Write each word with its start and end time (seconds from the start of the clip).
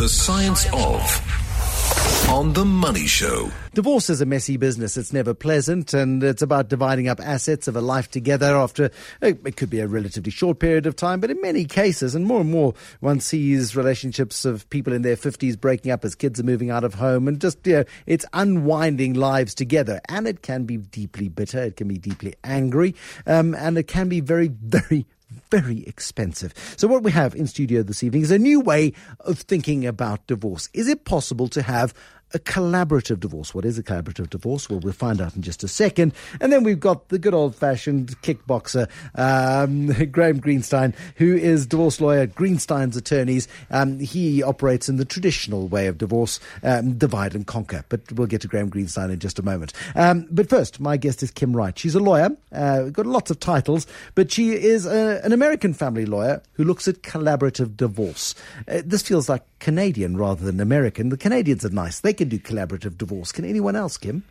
The 0.00 0.08
Science 0.08 0.64
of 0.72 2.30
on 2.30 2.54
The 2.54 2.64
Money 2.64 3.06
Show. 3.06 3.52
Divorce 3.74 4.08
is 4.08 4.22
a 4.22 4.24
messy 4.24 4.56
business. 4.56 4.96
It's 4.96 5.12
never 5.12 5.34
pleasant, 5.34 5.92
and 5.92 6.24
it's 6.24 6.40
about 6.40 6.70
dividing 6.70 7.06
up 7.06 7.20
assets 7.20 7.68
of 7.68 7.76
a 7.76 7.82
life 7.82 8.10
together 8.10 8.56
after 8.56 8.84
eh, 9.20 9.34
it 9.44 9.58
could 9.58 9.68
be 9.68 9.80
a 9.80 9.86
relatively 9.86 10.30
short 10.30 10.58
period 10.58 10.86
of 10.86 10.96
time, 10.96 11.20
but 11.20 11.30
in 11.30 11.38
many 11.42 11.66
cases, 11.66 12.14
and 12.14 12.24
more 12.24 12.40
and 12.40 12.50
more, 12.50 12.72
one 13.00 13.20
sees 13.20 13.76
relationships 13.76 14.46
of 14.46 14.70
people 14.70 14.94
in 14.94 15.02
their 15.02 15.16
50s 15.16 15.60
breaking 15.60 15.92
up 15.92 16.02
as 16.02 16.14
kids 16.14 16.40
are 16.40 16.44
moving 16.44 16.70
out 16.70 16.82
of 16.82 16.94
home, 16.94 17.28
and 17.28 17.38
just, 17.38 17.58
you 17.66 17.74
know, 17.74 17.84
it's 18.06 18.24
unwinding 18.32 19.12
lives 19.12 19.54
together. 19.54 20.00
And 20.08 20.26
it 20.26 20.40
can 20.40 20.64
be 20.64 20.78
deeply 20.78 21.28
bitter, 21.28 21.62
it 21.62 21.76
can 21.76 21.88
be 21.88 21.98
deeply 21.98 22.32
angry, 22.42 22.94
um, 23.26 23.54
and 23.54 23.76
it 23.76 23.86
can 23.86 24.08
be 24.08 24.20
very, 24.20 24.48
very, 24.62 25.04
very 25.50 25.84
expensive. 25.86 26.54
So, 26.76 26.88
what 26.88 27.02
we 27.02 27.12
have 27.12 27.34
in 27.34 27.46
studio 27.46 27.82
this 27.82 28.02
evening 28.02 28.22
is 28.22 28.30
a 28.30 28.38
new 28.38 28.60
way 28.60 28.92
of 29.20 29.40
thinking 29.40 29.86
about 29.86 30.26
divorce. 30.26 30.68
Is 30.74 30.88
it 30.88 31.04
possible 31.04 31.48
to 31.48 31.62
have 31.62 31.94
a 32.32 32.38
collaborative 32.38 33.20
divorce. 33.20 33.54
What 33.54 33.64
is 33.64 33.78
a 33.78 33.82
collaborative 33.82 34.30
divorce? 34.30 34.68
Well, 34.70 34.80
we'll 34.80 34.92
find 34.92 35.20
out 35.20 35.34
in 35.36 35.42
just 35.42 35.64
a 35.64 35.68
second. 35.68 36.12
And 36.40 36.52
then 36.52 36.64
we've 36.64 36.80
got 36.80 37.08
the 37.08 37.18
good 37.18 37.34
old 37.34 37.54
fashioned 37.54 38.20
kickboxer, 38.22 38.88
um, 39.14 39.86
Graeme 40.10 40.40
Greenstein, 40.40 40.94
who 41.16 41.34
is 41.36 41.66
divorce 41.66 42.00
lawyer, 42.00 42.26
Greenstein's 42.26 42.96
attorneys. 42.96 43.48
Um, 43.70 43.98
he 43.98 44.42
operates 44.42 44.88
in 44.88 44.96
the 44.96 45.04
traditional 45.04 45.68
way 45.68 45.86
of 45.86 45.98
divorce, 45.98 46.40
um, 46.62 46.94
divide 46.94 47.34
and 47.34 47.46
conquer. 47.46 47.84
But 47.88 48.12
we'll 48.12 48.26
get 48.26 48.42
to 48.42 48.48
Graeme 48.48 48.70
Greenstein 48.70 49.10
in 49.10 49.18
just 49.18 49.38
a 49.38 49.42
moment. 49.42 49.72
Um, 49.94 50.26
but 50.30 50.48
first, 50.48 50.80
my 50.80 50.96
guest 50.96 51.22
is 51.22 51.30
Kim 51.30 51.56
Wright. 51.56 51.78
She's 51.78 51.94
a 51.94 52.00
lawyer, 52.00 52.30
uh, 52.52 52.84
got 52.84 53.06
lots 53.06 53.30
of 53.30 53.40
titles, 53.40 53.86
but 54.14 54.30
she 54.30 54.50
is 54.52 54.86
a, 54.86 55.20
an 55.24 55.32
American 55.32 55.74
family 55.74 56.06
lawyer 56.06 56.42
who 56.52 56.64
looks 56.64 56.86
at 56.86 57.02
collaborative 57.02 57.76
divorce. 57.76 58.34
Uh, 58.68 58.82
this 58.84 59.02
feels 59.02 59.28
like 59.28 59.42
Canadian 59.58 60.16
rather 60.16 60.44
than 60.44 60.60
American. 60.60 61.10
The 61.10 61.16
Canadians 61.16 61.64
are 61.64 61.70
nice. 61.70 62.00
They 62.00 62.12
can 62.20 62.28
do 62.28 62.38
collaborative 62.38 62.98
divorce. 62.98 63.32
Can 63.32 63.46
anyone 63.46 63.74
else, 63.74 63.96
Kim? 63.96 64.24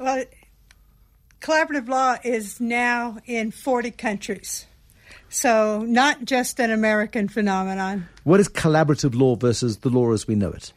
Well, 0.00 0.24
collaborative 1.40 1.88
law 1.88 2.16
is 2.24 2.60
now 2.60 3.18
in 3.26 3.52
40 3.52 3.92
countries. 3.92 4.66
So, 5.28 5.84
not 5.86 6.24
just 6.24 6.58
an 6.58 6.72
American 6.72 7.28
phenomenon. 7.28 8.08
What 8.24 8.40
is 8.40 8.48
collaborative 8.48 9.14
law 9.14 9.36
versus 9.36 9.78
the 9.78 9.88
law 9.88 10.10
as 10.12 10.26
we 10.26 10.34
know 10.34 10.50
it? 10.50 10.72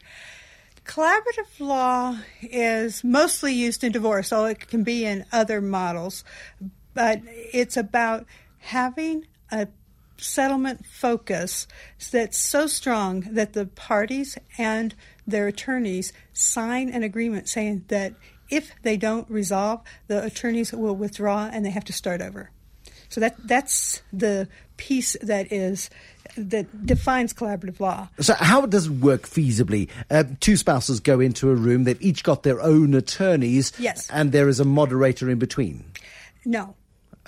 Collaborative 0.84 1.58
law 1.58 2.18
is 2.42 3.02
mostly 3.02 3.54
used 3.54 3.82
in 3.82 3.90
divorce, 3.90 4.32
although 4.32 4.50
it 4.50 4.68
can 4.68 4.84
be 4.84 5.04
in 5.04 5.24
other 5.32 5.60
models. 5.60 6.22
But 6.94 7.22
it's 7.26 7.76
about 7.76 8.26
having 8.58 9.26
a 9.50 9.66
settlement 10.16 10.86
focus 10.86 11.66
that's 12.12 12.38
so 12.38 12.68
strong 12.68 13.22
that 13.32 13.54
the 13.54 13.66
parties 13.66 14.38
and 14.58 14.94
their 15.26 15.46
attorneys 15.46 16.12
sign 16.32 16.88
an 16.88 17.02
agreement 17.02 17.48
saying 17.48 17.84
that 17.88 18.14
if 18.50 18.72
they 18.82 18.96
don't 18.96 19.28
resolve, 19.30 19.80
the 20.08 20.22
attorneys 20.22 20.72
will 20.72 20.94
withdraw 20.94 21.48
and 21.52 21.64
they 21.64 21.70
have 21.70 21.84
to 21.84 21.92
start 21.92 22.20
over. 22.20 22.50
So 23.08 23.20
that 23.20 23.36
that's 23.46 24.02
the 24.12 24.48
piece 24.78 25.16
that 25.22 25.52
is 25.52 25.90
that 26.36 26.86
defines 26.86 27.34
collaborative 27.34 27.78
law. 27.78 28.08
So 28.20 28.34
how 28.34 28.64
does 28.64 28.86
it 28.86 28.92
work 28.92 29.22
feasibly? 29.22 29.88
Uh, 30.10 30.24
two 30.40 30.56
spouses 30.56 31.00
go 31.00 31.20
into 31.20 31.50
a 31.50 31.54
room; 31.54 31.84
they've 31.84 32.00
each 32.00 32.24
got 32.24 32.42
their 32.42 32.60
own 32.60 32.94
attorneys. 32.94 33.72
Yes, 33.78 34.08
and 34.10 34.32
there 34.32 34.48
is 34.48 34.60
a 34.60 34.64
moderator 34.64 35.28
in 35.28 35.38
between. 35.38 35.84
No. 36.44 36.74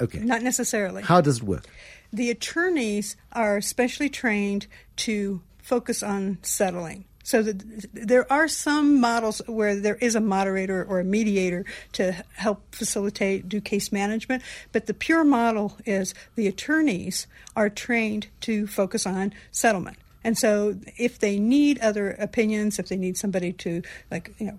Okay. 0.01 0.19
Not 0.19 0.43
necessarily. 0.43 1.03
How 1.03 1.21
does 1.21 1.39
it 1.39 1.45
work? 1.45 1.67
The 2.13 2.31
attorneys 2.31 3.17
are 3.33 3.61
specially 3.61 4.09
trained 4.09 4.67
to 4.97 5.43
focus 5.63 6.03
on 6.03 6.39
settling. 6.43 7.05
So 7.25 7.43
the, 7.43 7.89
there 7.93 8.31
are 8.31 8.47
some 8.47 9.01
models 9.01 9.41
where 9.47 9.75
there 9.75 9.97
is 9.97 10.15
a 10.15 10.21
moderator 10.21 10.85
or 10.85 11.01
a 11.01 11.05
mediator 11.05 11.65
to 11.93 12.13
help 12.35 12.75
facilitate, 12.75 13.49
do 13.49 13.61
case 13.61 13.91
management, 13.91 14.43
but 14.73 14.87
the 14.87 14.95
pure 14.95 15.25
model 15.25 15.77
is 15.87 16.15
the 16.37 16.47
attorneys 16.47 17.27
are 17.57 17.71
trained 17.71 18.29
to 18.43 18.67
focus 18.67 19.07
on 19.07 19.33
settlement. 19.51 19.97
And 20.25 20.37
so, 20.37 20.77
if 20.97 21.19
they 21.19 21.39
need 21.39 21.79
other 21.81 22.13
opinions, 22.13 22.79
if 22.79 22.89
they 22.89 22.97
need 22.97 23.17
somebody 23.17 23.53
to 23.53 23.83
like 24.11 24.35
you 24.39 24.47
know 24.47 24.59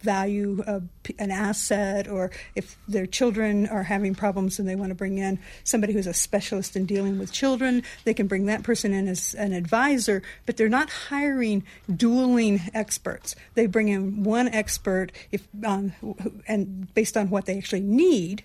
value 0.00 0.62
a, 0.66 0.80
an 1.18 1.30
asset, 1.30 2.08
or 2.08 2.30
if 2.54 2.76
their 2.88 3.06
children 3.06 3.66
are 3.66 3.82
having 3.82 4.14
problems 4.14 4.58
and 4.58 4.68
they 4.68 4.76
want 4.76 4.90
to 4.90 4.94
bring 4.94 5.18
in 5.18 5.38
somebody 5.64 5.92
who's 5.92 6.06
a 6.06 6.14
specialist 6.14 6.76
in 6.76 6.86
dealing 6.86 7.18
with 7.18 7.32
children, 7.32 7.82
they 8.04 8.14
can 8.14 8.26
bring 8.26 8.46
that 8.46 8.62
person 8.62 8.92
in 8.92 9.08
as 9.08 9.34
an 9.34 9.52
advisor. 9.52 10.22
But 10.46 10.56
they're 10.56 10.68
not 10.68 10.88
hiring 10.90 11.64
dueling 11.94 12.60
experts. 12.72 13.34
They 13.54 13.66
bring 13.66 13.88
in 13.88 14.22
one 14.22 14.48
expert 14.48 15.12
if 15.32 15.46
um, 15.64 15.92
and 16.46 16.92
based 16.94 17.16
on 17.16 17.30
what 17.30 17.46
they 17.46 17.58
actually 17.58 17.80
need 17.80 18.44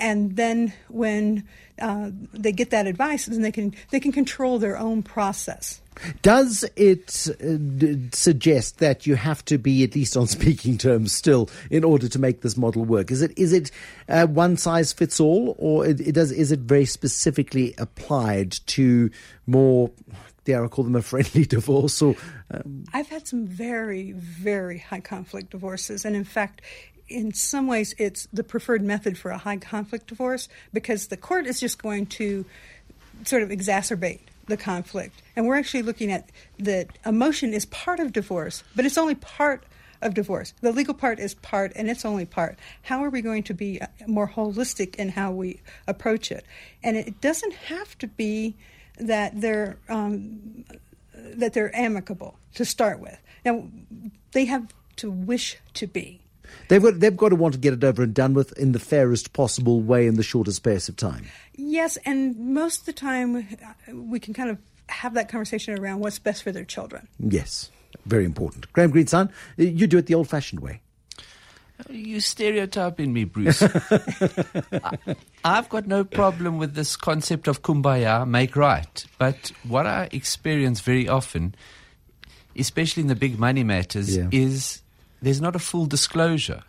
and 0.00 0.36
then 0.36 0.72
when 0.88 1.46
uh, 1.80 2.10
they 2.32 2.52
get 2.52 2.70
that 2.70 2.86
advice, 2.86 3.26
then 3.26 3.42
they 3.42 3.52
can 3.52 3.74
they 3.90 4.00
can 4.00 4.12
control 4.12 4.58
their 4.58 4.78
own 4.78 5.02
process. 5.02 5.80
Does 6.22 6.64
it 6.76 7.28
uh, 7.28 7.56
d- 7.76 8.08
suggest 8.12 8.78
that 8.78 9.06
you 9.06 9.16
have 9.16 9.44
to 9.46 9.58
be 9.58 9.84
at 9.84 9.94
least 9.94 10.16
on 10.16 10.26
speaking 10.38 10.78
terms 10.78 11.12
still 11.12 11.50
in 11.70 11.84
order 11.84 12.08
to 12.08 12.18
make 12.18 12.40
this 12.40 12.56
model 12.56 12.84
work? 12.84 13.10
Is 13.10 13.22
it 13.22 13.32
is 13.36 13.52
it 13.52 13.70
uh, 14.08 14.26
one 14.26 14.56
size 14.56 14.92
fits 14.92 15.20
all, 15.20 15.54
or 15.58 15.86
it, 15.86 16.00
it, 16.00 16.12
does 16.12 16.32
is 16.32 16.50
it 16.50 16.60
very 16.60 16.86
specifically 16.86 17.74
applied 17.78 18.52
to 18.68 19.10
more? 19.46 19.90
Dare 20.44 20.64
I 20.64 20.68
call 20.68 20.84
them 20.84 20.96
a 20.96 21.02
friendly 21.02 21.44
divorce? 21.56 22.00
Or 22.00 22.14
um... 22.50 22.84
I've 22.94 23.08
had 23.08 23.26
some 23.26 23.46
very 23.46 24.12
very 24.12 24.78
high 24.78 25.00
conflict 25.00 25.50
divorces, 25.50 26.06
and 26.06 26.16
in 26.16 26.24
fact, 26.24 26.62
in 27.10 27.34
some 27.34 27.66
ways, 27.66 27.94
it's 27.98 28.28
the 28.32 28.44
preferred 28.44 28.82
method 28.82 29.18
for 29.18 29.30
a 29.30 29.38
high 29.38 29.56
conflict 29.56 30.06
divorce 30.06 30.48
because 30.72 31.08
the 31.08 31.16
court 31.16 31.46
is 31.46 31.60
just 31.60 31.82
going 31.82 32.06
to 32.06 32.46
sort 33.24 33.42
of 33.42 33.50
exacerbate 33.50 34.20
the 34.46 34.56
conflict. 34.56 35.20
And 35.36 35.46
we're 35.46 35.56
actually 35.56 35.82
looking 35.82 36.12
at 36.12 36.30
that 36.58 36.88
emotion 37.04 37.52
is 37.52 37.66
part 37.66 38.00
of 38.00 38.12
divorce, 38.12 38.62
but 38.74 38.84
it's 38.84 38.96
only 38.96 39.16
part 39.16 39.64
of 40.00 40.14
divorce. 40.14 40.54
The 40.60 40.72
legal 40.72 40.94
part 40.94 41.18
is 41.18 41.34
part, 41.34 41.72
and 41.76 41.90
it's 41.90 42.04
only 42.04 42.24
part. 42.24 42.58
How 42.82 43.04
are 43.04 43.10
we 43.10 43.20
going 43.20 43.42
to 43.44 43.54
be 43.54 43.80
more 44.06 44.28
holistic 44.28 44.94
in 44.96 45.10
how 45.10 45.32
we 45.32 45.60
approach 45.86 46.30
it? 46.30 46.44
And 46.82 46.96
it 46.96 47.20
doesn't 47.20 47.52
have 47.52 47.98
to 47.98 48.06
be 48.06 48.56
that 48.98 49.40
they're 49.40 49.76
um, 49.88 50.64
that 51.14 51.52
they're 51.52 51.74
amicable 51.76 52.36
to 52.54 52.64
start 52.64 53.00
with. 53.00 53.18
Now, 53.44 53.64
they 54.32 54.46
have 54.46 54.72
to 54.96 55.10
wish 55.10 55.58
to 55.74 55.86
be. 55.86 56.19
They've 56.68 56.82
got, 56.82 57.00
they've 57.00 57.16
got 57.16 57.30
to 57.30 57.36
want 57.36 57.54
to 57.54 57.60
get 57.60 57.72
it 57.72 57.82
over 57.84 58.02
and 58.02 58.14
done 58.14 58.34
with 58.34 58.56
in 58.58 58.72
the 58.72 58.78
fairest 58.78 59.32
possible 59.32 59.80
way 59.80 60.06
in 60.06 60.16
the 60.16 60.22
shortest 60.22 60.58
space 60.58 60.88
of 60.88 60.96
time. 60.96 61.26
Yes, 61.56 61.98
and 62.04 62.36
most 62.38 62.80
of 62.80 62.86
the 62.86 62.92
time 62.92 63.46
we 63.92 64.20
can 64.20 64.34
kind 64.34 64.50
of 64.50 64.58
have 64.88 65.14
that 65.14 65.28
conversation 65.28 65.78
around 65.78 66.00
what's 66.00 66.18
best 66.18 66.42
for 66.42 66.52
their 66.52 66.64
children. 66.64 67.08
Yes, 67.18 67.70
very 68.06 68.24
important. 68.24 68.72
Graeme 68.72 68.92
Greenstein, 68.92 69.30
you 69.56 69.86
do 69.86 69.98
it 69.98 70.06
the 70.06 70.14
old 70.14 70.28
fashioned 70.28 70.60
way. 70.60 70.80
You 71.88 72.20
stereotyping 72.20 73.12
me, 73.12 73.24
Bruce. 73.24 73.62
I, 73.62 74.98
I've 75.44 75.68
got 75.68 75.86
no 75.86 76.04
problem 76.04 76.58
with 76.58 76.74
this 76.74 76.96
concept 76.96 77.48
of 77.48 77.62
kumbaya, 77.62 78.28
make 78.28 78.54
right. 78.54 79.04
But 79.18 79.52
what 79.66 79.86
I 79.86 80.08
experience 80.12 80.80
very 80.80 81.08
often, 81.08 81.54
especially 82.54 83.02
in 83.02 83.08
the 83.08 83.14
big 83.14 83.38
money 83.38 83.64
matters, 83.64 84.14
yeah. 84.14 84.28
is 84.30 84.82
there's 85.22 85.40
not 85.40 85.56
a 85.56 85.60
full 85.60 85.86
disclosure. 85.86 86.62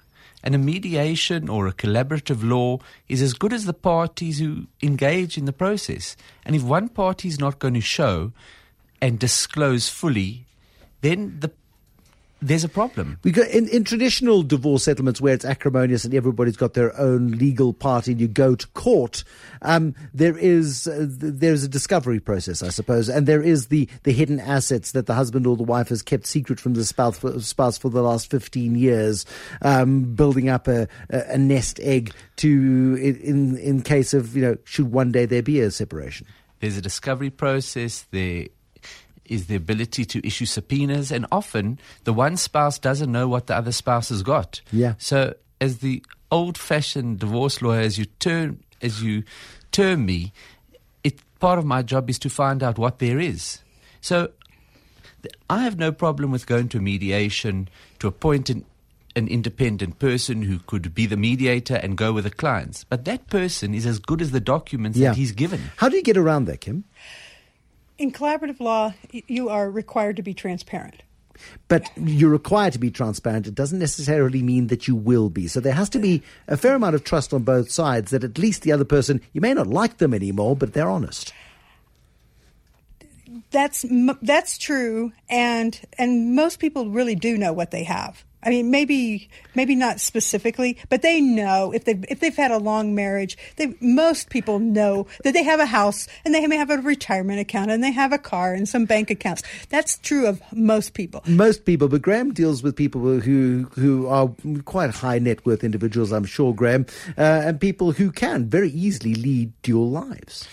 And 0.43 0.55
a 0.55 0.57
mediation 0.57 1.49
or 1.49 1.67
a 1.67 1.73
collaborative 1.73 2.43
law 2.43 2.79
is 3.07 3.21
as 3.21 3.33
good 3.33 3.53
as 3.53 3.65
the 3.65 3.73
parties 3.73 4.39
who 4.39 4.65
engage 4.81 5.37
in 5.37 5.45
the 5.45 5.53
process. 5.53 6.15
And 6.45 6.55
if 6.55 6.63
one 6.63 6.89
party 6.89 7.27
is 7.27 7.39
not 7.39 7.59
going 7.59 7.75
to 7.75 7.81
show 7.81 8.31
and 8.99 9.19
disclose 9.19 9.87
fully, 9.87 10.47
then 11.01 11.37
the 11.39 11.51
there's 12.41 12.63
a 12.63 12.69
problem. 12.69 13.19
Because 13.21 13.47
in, 13.49 13.67
in 13.67 13.83
traditional 13.83 14.41
divorce 14.41 14.83
settlements 14.83 15.21
where 15.21 15.33
it's 15.33 15.45
acrimonious 15.45 16.03
and 16.03 16.13
everybody's 16.13 16.57
got 16.57 16.73
their 16.73 16.97
own 16.99 17.31
legal 17.31 17.71
party 17.71 18.11
and 18.11 18.19
you 18.19 18.27
go 18.27 18.55
to 18.55 18.67
court, 18.69 19.23
um, 19.61 19.93
there 20.13 20.35
is 20.37 20.87
uh, 20.87 21.05
there's 21.07 21.63
a 21.63 21.67
discovery 21.67 22.19
process, 22.19 22.63
I 22.63 22.69
suppose, 22.69 23.09
and 23.09 23.27
there 23.27 23.43
is 23.43 23.67
the, 23.67 23.87
the 24.03 24.11
hidden 24.11 24.39
assets 24.39 24.93
that 24.93 25.05
the 25.05 25.13
husband 25.13 25.45
or 25.45 25.55
the 25.55 25.63
wife 25.63 25.89
has 25.89 26.01
kept 26.01 26.25
secret 26.25 26.59
from 26.59 26.73
the 26.73 26.83
spouse 26.83 27.19
for, 27.19 27.39
spouse 27.39 27.77
for 27.77 27.89
the 27.89 28.01
last 28.01 28.31
15 28.31 28.75
years, 28.75 29.25
um, 29.61 30.15
building 30.15 30.49
up 30.49 30.67
a, 30.67 30.87
a, 31.09 31.37
nest 31.37 31.79
egg 31.81 32.11
to 32.37 32.95
in 33.23 33.57
in 33.57 33.81
case 33.81 34.13
of 34.13 34.35
you 34.35 34.41
know 34.41 34.57
should 34.63 34.91
one 34.91 35.11
day 35.11 35.25
there 35.25 35.43
be 35.43 35.59
a 35.59 35.69
separation. 35.69 36.25
There's 36.59 36.77
a 36.77 36.81
discovery 36.81 37.29
process. 37.29 38.05
There 38.11 38.47
is 39.31 39.47
the 39.47 39.55
ability 39.55 40.03
to 40.05 40.27
issue 40.27 40.45
subpoenas, 40.45 41.11
and 41.11 41.25
often 41.31 41.79
the 42.03 42.13
one 42.13 42.35
spouse 42.37 42.77
doesn't 42.77 43.11
know 43.11 43.27
what 43.27 43.47
the 43.47 43.55
other 43.55 43.71
spouse 43.71 44.09
has 44.09 44.21
got. 44.23 44.61
Yeah. 44.71 44.93
So, 44.99 45.33
as 45.59 45.77
the 45.79 46.03
old-fashioned 46.29 47.19
divorce 47.19 47.61
lawyer, 47.61 47.81
as 47.81 47.97
you 47.97 48.05
turn, 48.19 48.63
as 48.81 49.01
you 49.01 49.23
term 49.71 50.05
me, 50.05 50.33
it 51.03 51.15
part 51.39 51.57
of 51.59 51.65
my 51.65 51.81
job 51.81 52.09
is 52.09 52.19
to 52.19 52.29
find 52.29 52.61
out 52.61 52.77
what 52.77 52.99
there 52.99 53.19
is. 53.19 53.59
So, 54.01 54.29
I 55.49 55.63
have 55.63 55.77
no 55.77 55.91
problem 55.91 56.31
with 56.31 56.45
going 56.45 56.67
to 56.69 56.79
mediation 56.79 57.69
to 57.99 58.07
appoint 58.07 58.49
an, 58.49 58.65
an 59.15 59.27
independent 59.27 59.99
person 59.99 60.41
who 60.41 60.59
could 60.59 60.93
be 60.95 61.05
the 61.05 61.17
mediator 61.17 61.75
and 61.75 61.95
go 61.97 62.11
with 62.11 62.23
the 62.23 62.31
clients. 62.31 62.83
But 62.85 63.05
that 63.05 63.27
person 63.29 63.73
is 63.75 63.85
as 63.85 63.99
good 63.99 64.21
as 64.21 64.31
the 64.31 64.39
documents 64.39 64.97
Yeah. 64.97 65.09
that 65.09 65.17
he's 65.17 65.31
given. 65.31 65.61
How 65.77 65.89
do 65.89 65.95
you 65.95 66.03
get 66.03 66.17
around 66.17 66.45
that, 66.45 66.61
Kim? 66.61 66.85
In 67.97 68.11
collaborative 68.11 68.59
law, 68.59 68.93
you 69.11 69.49
are 69.49 69.69
required 69.69 70.15
to 70.15 70.23
be 70.23 70.33
transparent. 70.33 71.03
But 71.67 71.89
you're 71.95 72.29
required 72.29 72.73
to 72.73 72.79
be 72.79 72.91
transparent. 72.91 73.47
It 73.47 73.55
doesn't 73.55 73.79
necessarily 73.79 74.41
mean 74.41 74.67
that 74.67 74.87
you 74.87 74.95
will 74.95 75.29
be. 75.29 75.47
So 75.47 75.59
there 75.59 75.73
has 75.73 75.89
to 75.89 75.99
be 75.99 76.21
a 76.47 76.57
fair 76.57 76.75
amount 76.75 76.95
of 76.95 77.03
trust 77.03 77.33
on 77.33 77.43
both 77.43 77.71
sides 77.71 78.11
that 78.11 78.23
at 78.23 78.37
least 78.37 78.61
the 78.61 78.71
other 78.71 78.85
person, 78.85 79.21
you 79.33 79.41
may 79.41 79.53
not 79.53 79.67
like 79.67 79.97
them 79.97 80.13
anymore, 80.13 80.55
but 80.55 80.73
they're 80.73 80.89
honest. 80.89 81.33
That's 83.51 83.85
that's 84.21 84.57
true, 84.57 85.13
and 85.29 85.79
and 85.97 86.35
most 86.35 86.59
people 86.59 86.89
really 86.89 87.15
do 87.15 87.37
know 87.37 87.53
what 87.53 87.71
they 87.71 87.83
have. 87.83 88.25
I 88.43 88.49
mean, 88.49 88.71
maybe 88.71 89.29
maybe 89.55 89.75
not 89.75 89.99
specifically, 89.99 90.77
but 90.89 91.01
they 91.01 91.21
know 91.21 91.71
if 91.73 91.85
they 91.85 91.99
if 92.09 92.19
they've 92.19 92.35
had 92.35 92.51
a 92.51 92.57
long 92.57 92.95
marriage. 92.95 93.37
They 93.57 93.75
most 93.81 94.29
people 94.29 94.59
know 94.59 95.07
that 95.23 95.33
they 95.33 95.43
have 95.43 95.59
a 95.59 95.65
house 95.65 96.07
and 96.25 96.33
they 96.33 96.45
may 96.47 96.57
have 96.57 96.69
a 96.69 96.77
retirement 96.77 97.39
account 97.39 97.71
and 97.71 97.83
they 97.83 97.91
have 97.91 98.13
a 98.13 98.17
car 98.17 98.53
and 98.53 98.67
some 98.67 98.85
bank 98.85 99.09
accounts. 99.11 99.43
That's 99.69 99.97
true 99.97 100.27
of 100.27 100.41
most 100.53 100.93
people. 100.93 101.21
Most 101.27 101.65
people, 101.65 101.87
but 101.87 102.01
Graeme 102.01 102.33
deals 102.33 102.63
with 102.63 102.75
people 102.75 103.19
who 103.19 103.69
who 103.75 104.07
are 104.07 104.29
quite 104.65 104.89
high 104.91 105.19
net 105.19 105.45
worth 105.45 105.63
individuals, 105.63 106.11
I'm 106.11 106.25
sure, 106.25 106.53
Graeme, 106.53 106.85
uh, 107.17 107.21
and 107.45 107.59
people 107.59 107.91
who 107.91 108.11
can 108.11 108.49
very 108.49 108.69
easily 108.71 109.15
lead 109.15 109.53
dual 109.61 109.89
lives. 109.89 110.47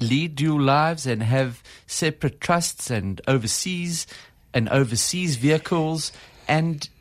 lead 0.00 0.34
dual 0.34 0.60
lives 0.60 1.06
and 1.06 1.22
have 1.22 1.62
separate 1.86 2.40
trusts 2.40 2.90
and 2.90 3.20
overseas 3.28 4.06
and 4.54 4.68
overseas 4.70 5.36
vehicles 5.36 6.10
and 6.48 6.88
w- 6.88 6.99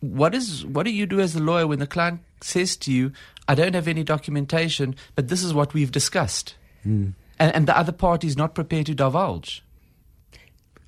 what 0.00 0.34
is 0.34 0.64
what 0.66 0.84
do 0.84 0.90
you 0.90 1.06
do 1.06 1.20
as 1.20 1.34
a 1.34 1.40
lawyer 1.40 1.66
when 1.66 1.78
the 1.78 1.86
client 1.86 2.20
says 2.40 2.76
to 2.76 2.92
you 2.92 3.12
i 3.48 3.54
don't 3.54 3.74
have 3.74 3.88
any 3.88 4.04
documentation 4.04 4.94
but 5.14 5.28
this 5.28 5.42
is 5.42 5.54
what 5.54 5.74
we've 5.74 5.92
discussed 5.92 6.54
hmm. 6.82 7.10
and, 7.38 7.54
and 7.54 7.66
the 7.66 7.76
other 7.76 7.92
party 7.92 8.26
is 8.26 8.36
not 8.36 8.54
prepared 8.54 8.86
to 8.86 8.94
divulge. 8.94 9.62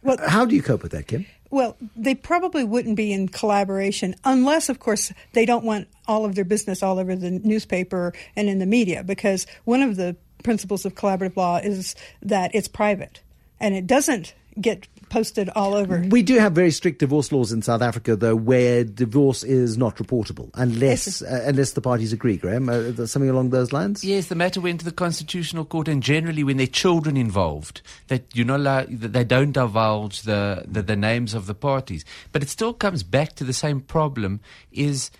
Well, 0.07 0.19
How 0.29 0.45
do 0.45 0.55
you 0.55 0.63
cope 0.63 0.83
with 0.83 0.93
that, 0.93 1.09
Kim? 1.09 1.27
Well, 1.51 1.77
they 1.97 2.15
probably 2.15 2.65
wouldn't 2.65 2.97
be 2.97 3.13
in 3.13 3.29
collaboration 3.29 4.15
unless, 4.25 4.69
of 4.69 4.79
course, 4.79 5.13
they 5.33 5.45
don't 5.45 5.65
want 5.65 5.89
all 6.07 6.25
of 6.25 6.35
their 6.35 6.45
business 6.45 6.83
all 6.83 6.99
over 6.99 7.17
the 7.17 7.31
newspaper 7.31 8.13
and 8.37 8.49
in 8.49 8.59
the 8.59 8.67
media, 8.67 9.03
because 9.03 9.47
one 9.65 9.83
of 9.83 9.97
the 9.97 10.17
principles 10.43 10.85
of 10.85 10.95
collaborative 10.95 11.37
law 11.37 11.59
is 11.59 11.97
that 12.23 12.55
it's 12.55 12.69
private. 12.69 13.21
And 13.59 13.75
it 13.75 13.87
doesn't 13.87 14.35
get 14.61 14.87
posted 15.09 15.49
all 15.51 15.75
over. 15.75 16.05
We 16.09 16.23
do 16.23 16.39
have 16.39 16.53
very 16.53 16.71
strict 16.71 16.99
divorce 16.99 17.33
laws 17.33 17.53
in 17.53 17.63
South 17.63 17.83
Africa, 17.83 18.17
though, 18.17 18.37
where 18.37 18.85
divorce 18.85 19.45
is 19.45 19.77
not 19.79 19.97
reportable 19.97 20.51
unless 20.55 21.23
uh, 21.23 21.45
unless 21.47 21.73
the 21.73 21.81
parties 21.81 22.13
agree. 22.13 22.37
Graeme, 22.37 22.69
uh, 22.69 23.07
something 23.07 23.31
along 23.31 23.51
those 23.51 23.73
lines. 23.73 24.05
Yes, 24.05 24.27
the 24.27 24.35
matter 24.35 24.61
went 24.61 24.81
to 24.81 24.85
the 24.85 24.93
Constitutional 24.93 25.65
Court, 25.65 25.89
and 25.89 26.03
generally, 26.03 26.45
when 26.45 26.57
there 26.57 26.65
are 26.65 26.71
children 26.71 27.17
involved, 27.17 27.83
that 28.09 28.35
you 28.35 28.45
know, 28.45 28.57
not 28.57 28.61
allowed, 28.61 29.01
that 29.01 29.13
they 29.13 29.25
don't 29.25 29.53
divulge 29.53 30.23
the, 30.23 30.65
the 30.67 30.83
the 30.83 30.97
names 30.97 31.35
of 31.35 31.47
the 31.47 31.55
parties. 31.55 32.05
But 32.33 32.43
it 32.43 32.49
still 32.49 32.73
comes 32.73 33.03
back 33.03 33.35
to 33.35 33.45
the 33.45 33.53
same 33.53 33.81
problem: 33.81 34.41
is 34.73 35.11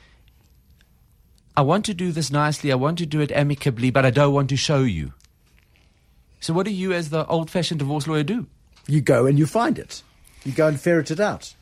I 1.57 1.63
want 1.63 1.87
to 1.87 1.95
do 1.95 2.13
this 2.13 2.31
nicely, 2.31 2.71
I 2.71 2.75
want 2.75 2.99
to 2.99 3.07
do 3.07 3.21
it 3.21 3.33
amicably, 3.33 3.91
but 3.91 4.05
I 4.05 4.11
don't 4.11 4.35
want 4.35 4.51
to 4.51 4.57
show 4.57 4.83
you. 4.83 5.15
So, 6.39 6.53
what 6.53 6.67
do 6.67 6.73
you, 6.73 6.93
as 6.93 7.09
the 7.09 7.27
old-fashioned 7.27 7.79
divorce 7.79 8.07
lawyer, 8.07 8.23
do? 8.23 8.47
You 8.87 9.01
go 9.01 9.27
and 9.27 9.39
you 9.39 9.47
find 9.47 9.79
it. 9.79 10.03
You 10.45 10.53
go 10.53 10.69
and 10.69 10.81
ferret 10.81 11.11
it 11.11 11.21
out. 11.21 11.55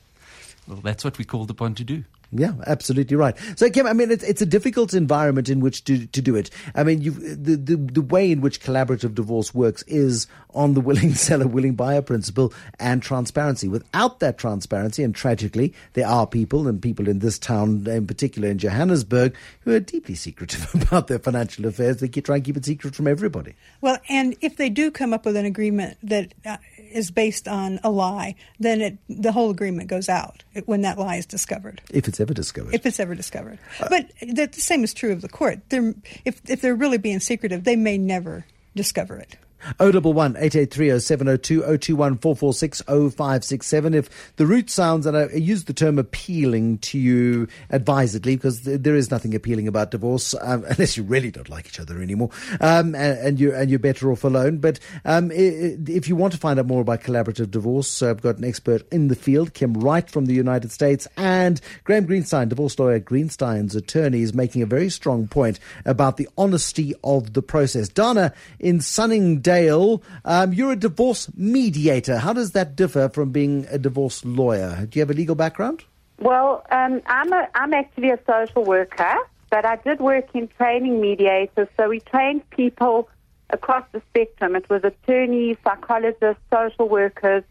Well, 0.67 0.81
that's 0.82 1.05
what 1.05 1.19
we're 1.19 1.25
called 1.25 1.50
upon 1.50 1.75
to 1.76 1.85
do. 1.85 2.05
Yeah, 2.35 2.55
absolutely 2.67 3.17
right. 3.17 3.37
So, 3.57 3.71
Kim, 3.71 3.87
I 3.87 3.93
mean, 3.93 4.11
it's, 4.11 4.25
it's 4.25 4.43
a 4.43 4.47
difficult 4.47 4.93
environment 4.93 5.49
in 5.49 5.61
which 5.61 5.85
to, 5.85 6.07
to 6.07 6.21
do 6.21 6.35
it. 6.35 6.51
I 6.75 6.83
mean, 6.83 7.01
you 7.01 7.13
the, 7.13 7.57
the 7.57 7.77
the 7.77 8.03
way 8.03 8.31
in 8.33 8.41
which 8.41 8.61
collaborative 8.61 9.15
divorce 9.15 9.55
works 9.55 9.83
is 9.83 10.27
on 10.53 10.75
the 10.75 10.81
willing 10.81 11.15
seller, 11.15 11.47
willing 11.47 11.75
buyer 11.75 12.03
principle 12.03 12.53
and 12.81 13.03
transparency. 13.03 13.69
Without 13.69 14.19
that 14.21 14.37
transparency, 14.37 15.05
and 15.05 15.15
tragically, 15.15 15.73
there 15.93 16.09
are 16.09 16.27
people 16.27 16.67
and 16.67 16.83
people 16.83 17.09
in 17.09 17.21
this 17.21 17.39
town, 17.39 17.87
in 17.87 18.07
particular 18.07 18.49
in 18.49 18.59
Johannesburg, 18.59 19.35
who 19.61 19.73
are 19.73 19.81
deeply 19.81 20.17
secretive 20.17 20.75
about 20.83 21.07
their 21.07 21.21
financial 21.21 21.67
affairs. 21.67 21.99
They 21.99 22.09
try 22.09 22.37
and 22.37 22.45
keep 22.45 22.57
it 22.57 22.65
secret 22.65 22.97
from 22.97 23.07
everybody. 23.07 23.55
Well, 23.81 23.99
and 24.09 24.37
if 24.41 24.57
they 24.57 24.71
do 24.71 24.91
come 24.91 25.13
up 25.13 25.25
with 25.25 25.37
an 25.37 25.47
agreement 25.47 25.99
that 26.03 26.35
uh, 26.45 26.57
based 27.15 27.49
on 27.49 27.81
a 27.85 27.91
lie, 27.91 28.35
then 28.59 28.81
it, 28.81 28.99
the 29.09 29.33
whole 29.33 29.51
agreement 29.51 29.89
goes 29.89 30.09
out 30.09 30.43
when 30.67 30.83
that 30.83 30.99
lie 30.99 31.17
is 31.17 31.27
discovered. 31.27 31.81
If 31.91 32.09
it's 32.09 32.21
ever 32.25 32.35
discovered. 32.35 32.75
if 32.75 32.85
it's 32.87 32.99
ever 32.99 33.15
discovered. 33.15 33.59
but 33.88 34.11
the, 34.21 34.47
the 34.47 34.61
same 34.61 34.82
is 34.85 34.93
true 34.94 35.12
of 35.12 35.21
the 35.21 35.29
court. 35.29 35.61
They're, 35.69 35.94
if 36.25 36.41
if 36.49 36.61
they're 36.61 36.75
really 36.75 36.99
being 36.99 37.21
secretive, 37.21 37.65
they 37.65 37.76
may 37.76 37.99
never 37.99 38.44
discover 38.75 39.17
it. 39.17 39.37
011 39.81 40.37
883 40.37 40.99
0702 40.99 41.63
021 41.63 42.19
446 42.19 42.83
0567. 42.83 43.95
If 43.95 44.35
the 44.37 44.47
root 44.47 44.71
sounds, 44.71 45.07
and 45.07 45.17
I 45.17 45.27
use 45.35 45.65
the 45.65 45.73
term 45.73 45.99
appealing 45.99 46.79
to 46.79 46.99
you 46.99 47.49
advisedly 47.71 48.37
because 48.37 48.63
there 48.63 48.97
is 48.97 49.11
nothing 49.11 49.35
appealing 49.35 49.69
about 49.69 49.91
divorce 49.91 50.35
um, 50.41 50.65
unless 50.69 50.97
you 50.97 51.03
really 51.03 51.31
don't 51.31 51.49
like 51.49 51.67
each 51.67 51.81
other 51.81 52.01
anymore 52.01 52.31
um, 52.61 52.95
and, 52.95 53.19
and, 53.19 53.41
you're, 53.41 53.55
and 53.55 53.71
you're 53.71 53.79
better 53.79 54.11
off 54.11 54.25
alone. 54.25 54.59
But 54.59 54.81
um, 55.05 55.31
if 55.33 56.09
you 56.09 56.17
want 56.17 56.33
to 56.33 56.39
find 56.39 56.59
out 56.59 56.67
more 56.67 56.81
about 56.81 57.03
collaborative 57.03 57.51
divorce, 57.51 58.03
uh, 58.03 58.11
I've 58.11 58.23
got 58.23 58.39
an 58.39 58.45
expert 58.45 58.83
in 58.93 59.09
the 59.09 59.17
field, 59.17 59.55
Kim 59.55 59.75
Wright 59.75 60.09
from 60.09 60.27
the 60.27 60.35
United 60.35 60.71
States, 60.73 61.09
and 61.17 61.61
Graeme 61.85 62.07
Greenstein, 62.07 62.49
divorce 62.49 62.79
lawyer, 62.79 62.99
Greenstein's 62.99 63.75
attorney, 63.75 64.23
is 64.23 64.35
making 64.35 64.63
a 64.63 64.67
very 64.67 64.89
strong 64.91 65.27
point 65.27 65.59
about 65.85 66.17
the 66.17 66.29
honesty 66.37 66.95
of 67.03 67.33
the 67.33 67.43
process. 67.43 67.89
Donna 67.89 68.33
in 68.59 68.81
Sunningdale, 68.81 69.54
um, 70.25 70.53
you're 70.53 70.73
a 70.73 70.77
divorce 70.77 71.29
mediator. 71.37 72.19
How 72.19 72.33
does 72.33 72.53
that 72.53 72.77
differ 72.77 73.09
from 73.09 73.31
being 73.31 73.67
a 73.71 73.79
divorce 73.79 74.25
lawyer? 74.25 74.87
Do 74.89 74.99
you 74.99 75.03
have 75.03 75.11
a 75.11 75.15
legal 75.15 75.35
background? 75.35 75.85
Well, 76.19 76.65
um, 76.71 77.03
I'm 77.06 77.33
a, 77.33 77.49
I'm 77.55 77.75
actually 77.75 78.11
a 78.11 78.19
social 78.27 78.65
worker, 78.65 79.15
but 79.51 79.65
I 79.65 79.77
did 79.77 80.01
work 80.01 80.29
in 80.35 80.49
training 80.49 81.01
mediators. 81.01 81.69
So 81.77 81.89
we 81.89 82.01
trained 82.01 82.49
people 82.51 83.09
across 83.51 83.85
the 83.93 84.03
spectrum. 84.11 84.56
It 84.56 84.69
was 84.71 84.83
attorneys, 84.85 85.56
psychologists, 85.65 86.43
social 86.53 86.89
workers, 86.89 87.45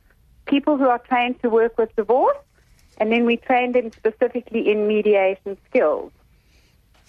people 0.45 0.77
who 0.77 0.87
are 0.87 0.99
trained 0.99 1.41
to 1.41 1.49
work 1.49 1.77
with 1.77 1.95
divorce, 1.95 2.37
and 2.97 3.11
then 3.11 3.25
we 3.25 3.37
trained 3.37 3.75
them 3.75 3.91
specifically 3.91 4.71
in 4.71 4.87
mediation 4.87 5.57
skills. 5.69 6.11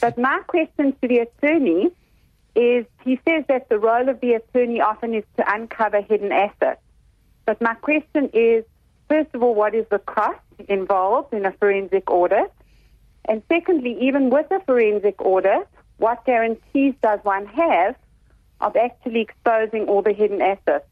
But 0.01 0.19
my 0.19 0.41
question 0.47 0.97
to 1.01 1.09
the 1.09 1.19
attorney 1.19 1.93
is 2.55 2.87
he 3.05 3.21
says 3.27 3.45
that 3.49 3.69
the 3.69 3.79
role 3.79 4.09
of 4.09 4.21
the 4.21 4.35
attorney 4.35 4.81
often 4.81 5.15
is 5.15 5.25
to 5.37 5.53
uncover 5.53 6.01
hidden 6.01 6.33
assets. 6.33 6.81
But 7.47 7.61
my 7.61 7.75
question 7.75 8.31
is, 8.33 8.65
first 9.09 9.31
of 9.35 9.43
all, 9.43 9.55
what 9.55 9.75
is 9.75 9.87
the 9.91 9.99
cost 9.99 10.41
involved 10.69 11.35
in 11.35 11.45
a 11.45 11.53
forensic 11.53 12.11
audit? 12.11 12.53
And 13.27 13.43
secondly, 13.49 13.97
even 14.01 14.31
with 14.31 14.51
a 14.51 14.61
forensic 14.61 15.21
audit, 15.21 15.69
what 15.99 16.25
guarantees 16.25 16.95
does 17.03 17.21
one 17.23 17.47
have 17.47 17.97
of 18.61 18.77
actually 18.77 19.21
exposing 19.21 19.89
all 19.89 20.03
the 20.03 20.13
hidden 20.13 20.41
assets? 20.41 20.87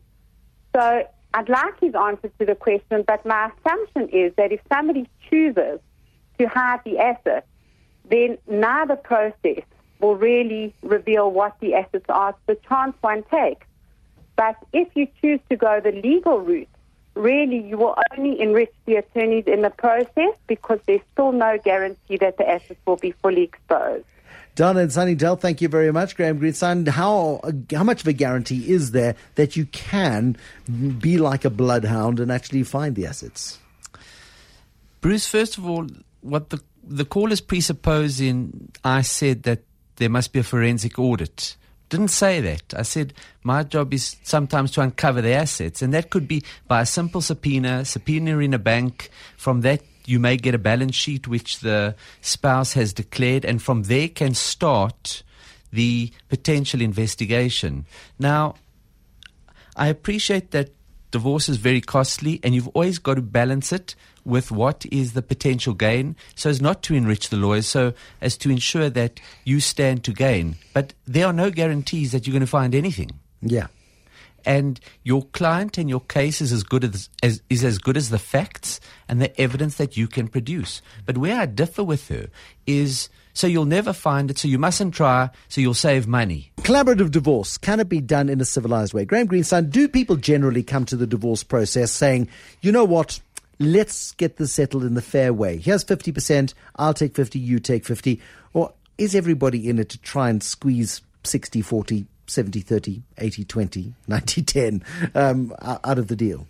So 0.74 1.06
I'd 1.34 1.48
like 1.48 1.80
his 1.80 1.94
answer 1.94 2.30
to 2.38 2.46
the 2.46 2.54
question, 2.54 3.04
but 3.06 3.24
my 3.24 3.50
assumption 3.50 4.08
is 4.08 4.32
that 4.36 4.52
if 4.52 4.60
somebody 4.72 5.08
chooses 5.30 5.80
to 6.38 6.48
hide 6.48 6.80
the 6.84 6.98
assets, 6.98 7.46
then 8.08 8.38
neither 8.46 8.96
process 8.96 9.62
will 10.02 10.16
really 10.16 10.74
reveal 10.82 11.30
what 11.30 11.58
the 11.60 11.74
assets 11.74 12.04
are. 12.08 12.30
It's 12.30 12.38
the 12.46 12.68
chance 12.68 12.94
one 13.00 13.22
takes. 13.30 13.66
But 14.36 14.56
if 14.72 14.88
you 14.94 15.06
choose 15.20 15.40
to 15.48 15.56
go 15.56 15.80
the 15.80 15.92
legal 15.92 16.40
route, 16.40 16.68
really 17.14 17.58
you 17.58 17.78
will 17.78 17.96
only 18.16 18.40
enrich 18.40 18.72
the 18.86 18.96
attorneys 18.96 19.44
in 19.46 19.62
the 19.62 19.70
process 19.70 20.34
because 20.46 20.80
there's 20.86 21.02
still 21.12 21.32
no 21.32 21.58
guarantee 21.64 22.16
that 22.16 22.36
the 22.38 22.48
assets 22.48 22.80
will 22.86 22.96
be 22.96 23.12
fully 23.12 23.42
exposed. 23.42 24.04
Donna 24.54 24.80
and 24.80 24.92
Sunningdale, 24.92 25.36
thank 25.36 25.62
you 25.62 25.68
very 25.68 25.92
much. 25.92 26.14
Graeme 26.14 26.38
Greenstein, 26.38 26.86
how, 26.86 27.40
how 27.74 27.84
much 27.84 28.02
of 28.02 28.06
a 28.06 28.12
guarantee 28.12 28.70
is 28.70 28.90
there 28.90 29.14
that 29.36 29.56
you 29.56 29.64
can 29.66 30.36
be 30.98 31.16
like 31.16 31.46
a 31.46 31.50
bloodhound 31.50 32.20
and 32.20 32.30
actually 32.30 32.62
find 32.62 32.94
the 32.94 33.06
assets? 33.06 33.58
Bruce, 35.00 35.26
first 35.26 35.56
of 35.56 35.66
all, 35.66 35.86
what 36.20 36.50
the 36.50 36.60
the 36.84 37.04
call 37.04 37.30
is 37.30 37.40
presupposing 37.40 38.72
I 38.84 39.02
said 39.02 39.44
that 39.44 39.62
there 40.02 40.10
must 40.10 40.32
be 40.32 40.40
a 40.40 40.42
forensic 40.42 40.98
audit. 40.98 41.56
Didn't 41.88 42.08
say 42.08 42.40
that. 42.40 42.74
I 42.76 42.82
said 42.82 43.14
my 43.44 43.62
job 43.62 43.94
is 43.94 44.16
sometimes 44.24 44.72
to 44.72 44.80
uncover 44.80 45.22
the 45.22 45.32
assets, 45.32 45.80
and 45.80 45.94
that 45.94 46.10
could 46.10 46.26
be 46.26 46.42
by 46.66 46.80
a 46.80 46.86
simple 46.86 47.20
subpoena, 47.20 47.84
subpoena 47.84 48.38
in 48.38 48.52
a 48.52 48.58
bank. 48.58 49.10
From 49.36 49.60
that, 49.60 49.82
you 50.04 50.18
may 50.18 50.36
get 50.36 50.56
a 50.56 50.58
balance 50.58 50.96
sheet 50.96 51.28
which 51.28 51.60
the 51.60 51.94
spouse 52.20 52.72
has 52.72 52.92
declared, 52.92 53.44
and 53.44 53.62
from 53.62 53.84
there 53.84 54.08
can 54.08 54.34
start 54.34 55.22
the 55.72 56.10
potential 56.28 56.80
investigation. 56.80 57.86
Now, 58.18 58.56
I 59.76 59.86
appreciate 59.86 60.50
that 60.50 60.70
divorce 61.12 61.48
is 61.48 61.58
very 61.58 61.80
costly, 61.80 62.40
and 62.42 62.54
you've 62.54 62.68
always 62.68 62.98
got 62.98 63.14
to 63.14 63.22
balance 63.22 63.72
it 63.72 63.94
with 64.24 64.50
what 64.50 64.84
is 64.90 65.12
the 65.12 65.22
potential 65.22 65.74
gain, 65.74 66.16
so 66.34 66.50
as 66.50 66.60
not 66.60 66.82
to 66.84 66.94
enrich 66.94 67.28
the 67.28 67.36
lawyers, 67.36 67.66
so 67.68 67.92
as 68.20 68.36
to 68.38 68.50
ensure 68.50 68.90
that 68.90 69.20
you 69.44 69.60
stand 69.60 70.02
to 70.04 70.12
gain. 70.12 70.56
But 70.74 70.94
there 71.06 71.26
are 71.26 71.32
no 71.32 71.50
guarantees 71.50 72.12
that 72.12 72.26
you're 72.26 72.32
going 72.32 72.40
to 72.40 72.46
find 72.46 72.74
anything 72.74 73.10
Yeah. 73.40 73.66
and 74.44 74.80
your 75.04 75.22
client 75.22 75.78
and 75.78 75.88
your 75.88 76.00
case 76.00 76.40
is 76.40 76.52
as 76.52 76.62
good 76.64 76.84
as, 76.84 77.08
as 77.22 77.42
is 77.48 77.62
as 77.64 77.78
good 77.78 77.96
as 77.96 78.10
the 78.10 78.18
facts 78.18 78.80
and 79.08 79.20
the 79.20 79.40
evidence 79.40 79.76
that 79.76 79.96
you 79.96 80.06
can 80.08 80.28
produce. 80.28 80.82
But 81.06 81.18
where 81.18 81.40
I 81.40 81.46
differ 81.46 81.84
with 81.84 82.08
her 82.08 82.28
is 82.66 83.08
so 83.34 83.46
you'll 83.46 83.64
never 83.64 83.92
find 83.92 84.30
it, 84.30 84.38
so 84.38 84.46
you 84.46 84.58
mustn't 84.58 84.94
try, 84.94 85.30
so 85.48 85.60
you'll 85.60 85.74
save 85.74 86.06
money. 86.06 86.51
Collaborative 86.62 87.10
divorce, 87.10 87.58
can 87.58 87.80
it 87.80 87.88
be 87.88 88.00
done 88.00 88.28
in 88.28 88.40
a 88.40 88.44
civilized 88.44 88.94
way? 88.94 89.04
Graeme 89.04 89.26
Greenstein, 89.26 89.68
do 89.68 89.88
people 89.88 90.14
generally 90.14 90.62
come 90.62 90.84
to 90.84 90.96
the 90.96 91.08
divorce 91.08 91.42
process 91.42 91.90
saying, 91.90 92.28
you 92.60 92.70
know 92.70 92.84
what, 92.84 93.18
let's 93.58 94.12
get 94.12 94.36
this 94.36 94.54
settled 94.54 94.84
in 94.84 94.94
the 94.94 95.02
fair 95.02 95.32
way? 95.32 95.56
Here's 95.56 95.84
50%, 95.84 96.54
I'll 96.76 96.94
take 96.94 97.16
50, 97.16 97.40
you 97.40 97.58
take 97.58 97.84
50. 97.84 98.20
Or 98.52 98.72
is 98.96 99.16
everybody 99.16 99.68
in 99.68 99.80
it 99.80 99.88
to 99.88 99.98
try 99.98 100.30
and 100.30 100.40
squeeze 100.40 101.02
60, 101.24 101.62
40, 101.62 102.06
70, 102.28 102.60
30, 102.60 103.02
80, 103.18 103.44
20, 103.44 103.94
90, 104.06 104.42
10 104.42 104.84
um, 105.16 105.52
out 105.60 105.98
of 105.98 106.06
the 106.06 106.16
deal? 106.16 106.46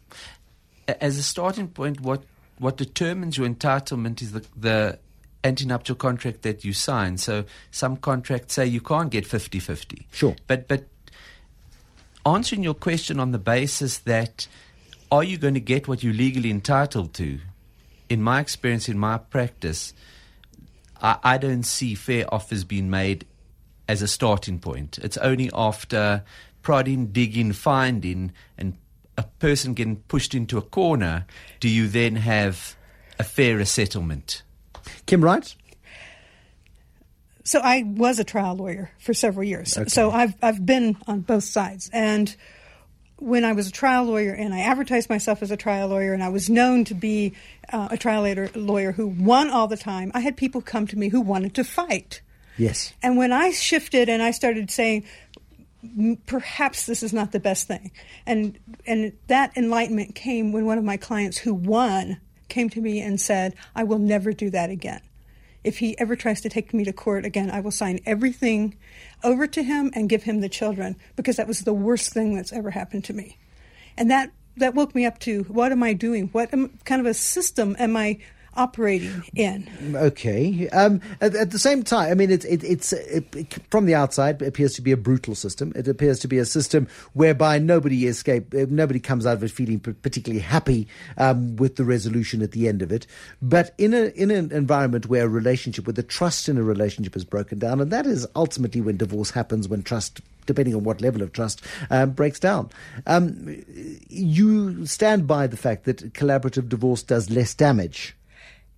As 1.00 1.16
a 1.16 1.22
starting 1.22 1.68
point, 1.68 2.02
what 2.02 2.22
what 2.58 2.76
determines 2.76 3.38
your 3.38 3.48
entitlement 3.48 4.20
is 4.20 4.32
the 4.32 4.44
the 4.56 4.98
antenuptial 5.44 5.98
contract 5.98 6.42
that 6.42 6.64
you 6.64 6.72
sign. 6.72 7.18
So 7.18 7.44
some 7.70 7.96
contracts 7.96 8.54
say 8.54 8.66
you 8.66 8.80
can't 8.80 9.10
get 9.10 9.24
50-50. 9.24 10.04
Sure. 10.12 10.36
But 10.46 10.68
but 10.68 10.84
answering 12.24 12.62
your 12.62 12.74
question 12.74 13.18
on 13.18 13.32
the 13.32 13.38
basis 13.38 13.98
that 13.98 14.46
are 15.10 15.24
you 15.24 15.36
going 15.36 15.54
to 15.54 15.60
get 15.60 15.88
what 15.88 16.02
you're 16.02 16.14
legally 16.14 16.50
entitled 16.50 17.12
to? 17.14 17.38
In 18.08 18.22
my 18.22 18.40
experience, 18.40 18.88
in 18.88 18.98
my 18.98 19.18
practice, 19.18 19.92
I, 21.00 21.18
I 21.22 21.38
don't 21.38 21.64
see 21.64 21.94
fair 21.94 22.32
offers 22.32 22.64
being 22.64 22.88
made 22.88 23.26
as 23.88 24.00
a 24.00 24.08
starting 24.08 24.58
point. 24.58 24.98
It's 24.98 25.16
only 25.18 25.50
after 25.52 26.24
prodding, 26.62 27.08
digging, 27.08 27.52
finding, 27.52 28.32
and 28.56 28.76
a 29.18 29.24
person 29.24 29.74
getting 29.74 29.96
pushed 29.96 30.34
into 30.34 30.56
a 30.56 30.62
corner 30.62 31.26
do 31.60 31.68
you 31.68 31.88
then 31.88 32.16
have 32.16 32.76
a 33.18 33.24
fairer 33.24 33.64
settlement. 33.64 34.42
Kim 35.06 35.22
Wright? 35.22 35.54
So 37.44 37.58
I 37.58 37.82
was 37.82 38.18
a 38.18 38.24
trial 38.24 38.54
lawyer 38.54 38.92
for 39.00 39.14
several 39.14 39.44
years. 39.44 39.76
So 39.88 40.10
I've 40.10 40.34
I've 40.42 40.64
been 40.64 40.96
on 41.06 41.20
both 41.20 41.44
sides. 41.44 41.90
And 41.92 42.34
when 43.16 43.44
I 43.44 43.52
was 43.52 43.68
a 43.68 43.72
trial 43.72 44.04
lawyer 44.04 44.32
and 44.32 44.54
I 44.54 44.60
advertised 44.60 45.08
myself 45.08 45.42
as 45.42 45.50
a 45.50 45.56
trial 45.56 45.88
lawyer 45.88 46.12
and 46.12 46.22
I 46.22 46.28
was 46.28 46.48
known 46.50 46.84
to 46.86 46.94
be 46.94 47.34
uh, 47.72 47.88
a 47.90 47.96
trial 47.96 48.22
lawyer, 48.22 48.50
lawyer 48.54 48.92
who 48.92 49.06
won 49.06 49.50
all 49.50 49.68
the 49.68 49.76
time, 49.76 50.10
I 50.14 50.20
had 50.20 50.36
people 50.36 50.60
come 50.60 50.86
to 50.88 50.98
me 50.98 51.08
who 51.08 51.20
wanted 51.20 51.54
to 51.54 51.64
fight. 51.64 52.20
Yes. 52.58 52.92
And 53.02 53.16
when 53.16 53.32
I 53.32 53.50
shifted 53.50 54.08
and 54.08 54.22
I 54.22 54.32
started 54.32 54.70
saying, 54.70 55.04
perhaps 56.26 56.86
this 56.86 57.02
is 57.02 57.12
not 57.12 57.32
the 57.32 57.40
best 57.40 57.66
thing, 57.66 57.90
and 58.24 58.58
and 58.86 59.12
that 59.26 59.56
enlightenment 59.56 60.14
came 60.14 60.52
when 60.52 60.64
one 60.64 60.78
of 60.78 60.84
my 60.84 60.96
clients 60.96 61.38
who 61.38 61.54
won 61.54 62.20
came 62.52 62.68
to 62.70 62.80
me 62.80 63.00
and 63.00 63.20
said, 63.20 63.54
"I 63.74 63.82
will 63.82 63.98
never 63.98 64.32
do 64.32 64.50
that 64.50 64.70
again. 64.70 65.00
If 65.64 65.78
he 65.78 65.98
ever 65.98 66.14
tries 66.16 66.40
to 66.42 66.48
take 66.48 66.74
me 66.74 66.84
to 66.84 66.92
court 66.92 67.24
again, 67.24 67.50
I 67.50 67.60
will 67.60 67.70
sign 67.70 67.98
everything 68.04 68.74
over 69.24 69.46
to 69.46 69.62
him 69.62 69.90
and 69.94 70.08
give 70.08 70.24
him 70.24 70.40
the 70.40 70.48
children 70.48 70.96
because 71.16 71.36
that 71.36 71.48
was 71.48 71.60
the 71.60 71.72
worst 71.72 72.12
thing 72.12 72.36
that's 72.36 72.52
ever 72.52 72.70
happened 72.70 73.04
to 73.04 73.14
me." 73.14 73.38
And 73.96 74.10
that 74.10 74.30
that 74.56 74.74
woke 74.74 74.94
me 74.94 75.06
up 75.06 75.18
to 75.20 75.44
what 75.44 75.72
am 75.72 75.82
I 75.82 75.94
doing? 75.94 76.28
What 76.32 76.52
am, 76.52 76.78
kind 76.84 77.00
of 77.00 77.06
a 77.06 77.14
system 77.14 77.74
am 77.78 77.96
I 77.96 78.18
operating 78.54 79.22
in? 79.34 79.68
Okay. 79.96 80.68
Um, 80.70 81.00
at, 81.20 81.34
at 81.34 81.50
the 81.50 81.58
same 81.58 81.82
time, 81.82 82.10
I 82.10 82.14
mean, 82.14 82.30
it, 82.30 82.44
it, 82.44 82.62
it's 82.64 82.92
it, 82.92 83.34
it- 83.34 83.58
from 83.70 83.86
the 83.86 83.94
outside, 83.94 84.42
it 84.42 84.48
appears 84.48 84.74
to 84.74 84.82
be 84.82 84.92
a 84.92 84.96
brutal 84.96 85.34
system. 85.34 85.72
It 85.74 85.88
appears 85.88 86.18
to 86.20 86.28
be 86.28 86.38
a 86.38 86.44
system 86.44 86.86
whereby 87.14 87.58
nobody 87.58 88.06
escape, 88.06 88.52
uh, 88.54 88.66
nobody 88.68 89.00
comes 89.00 89.26
out 89.26 89.34
of 89.34 89.44
it 89.44 89.50
feeling 89.50 89.80
particularly 89.80 90.40
happy 90.42 90.86
um, 91.18 91.56
with 91.56 91.76
the 91.76 91.84
resolution 91.84 92.42
at 92.42 92.52
the 92.52 92.68
end 92.68 92.82
of 92.82 92.92
it. 92.92 93.06
But 93.40 93.74
in 93.78 93.94
a 93.94 94.06
in 94.14 94.30
an 94.30 94.52
environment 94.52 95.06
where 95.06 95.24
a 95.24 95.28
relationship, 95.28 95.86
where 95.86 95.94
the 95.94 96.02
trust 96.02 96.48
in 96.48 96.58
a 96.58 96.62
relationship 96.62 97.16
is 97.16 97.24
broken 97.24 97.58
down, 97.58 97.80
and 97.80 97.90
that 97.90 98.06
is 98.06 98.26
ultimately 98.36 98.80
when 98.80 98.96
divorce 98.96 99.30
happens, 99.30 99.68
when 99.68 99.82
trust. 99.82 100.20
Depending 100.44 100.74
on 100.74 100.82
what 100.82 101.00
level 101.00 101.22
of 101.22 101.32
trust 101.32 101.62
um, 101.88 102.10
breaks 102.10 102.40
down, 102.40 102.68
um, 103.06 103.62
you 104.08 104.84
stand 104.86 105.24
by 105.28 105.46
the 105.46 105.56
fact 105.56 105.84
that 105.84 106.12
collaborative 106.14 106.68
divorce 106.68 107.04
does 107.04 107.30
less 107.30 107.54
damage 107.54 108.16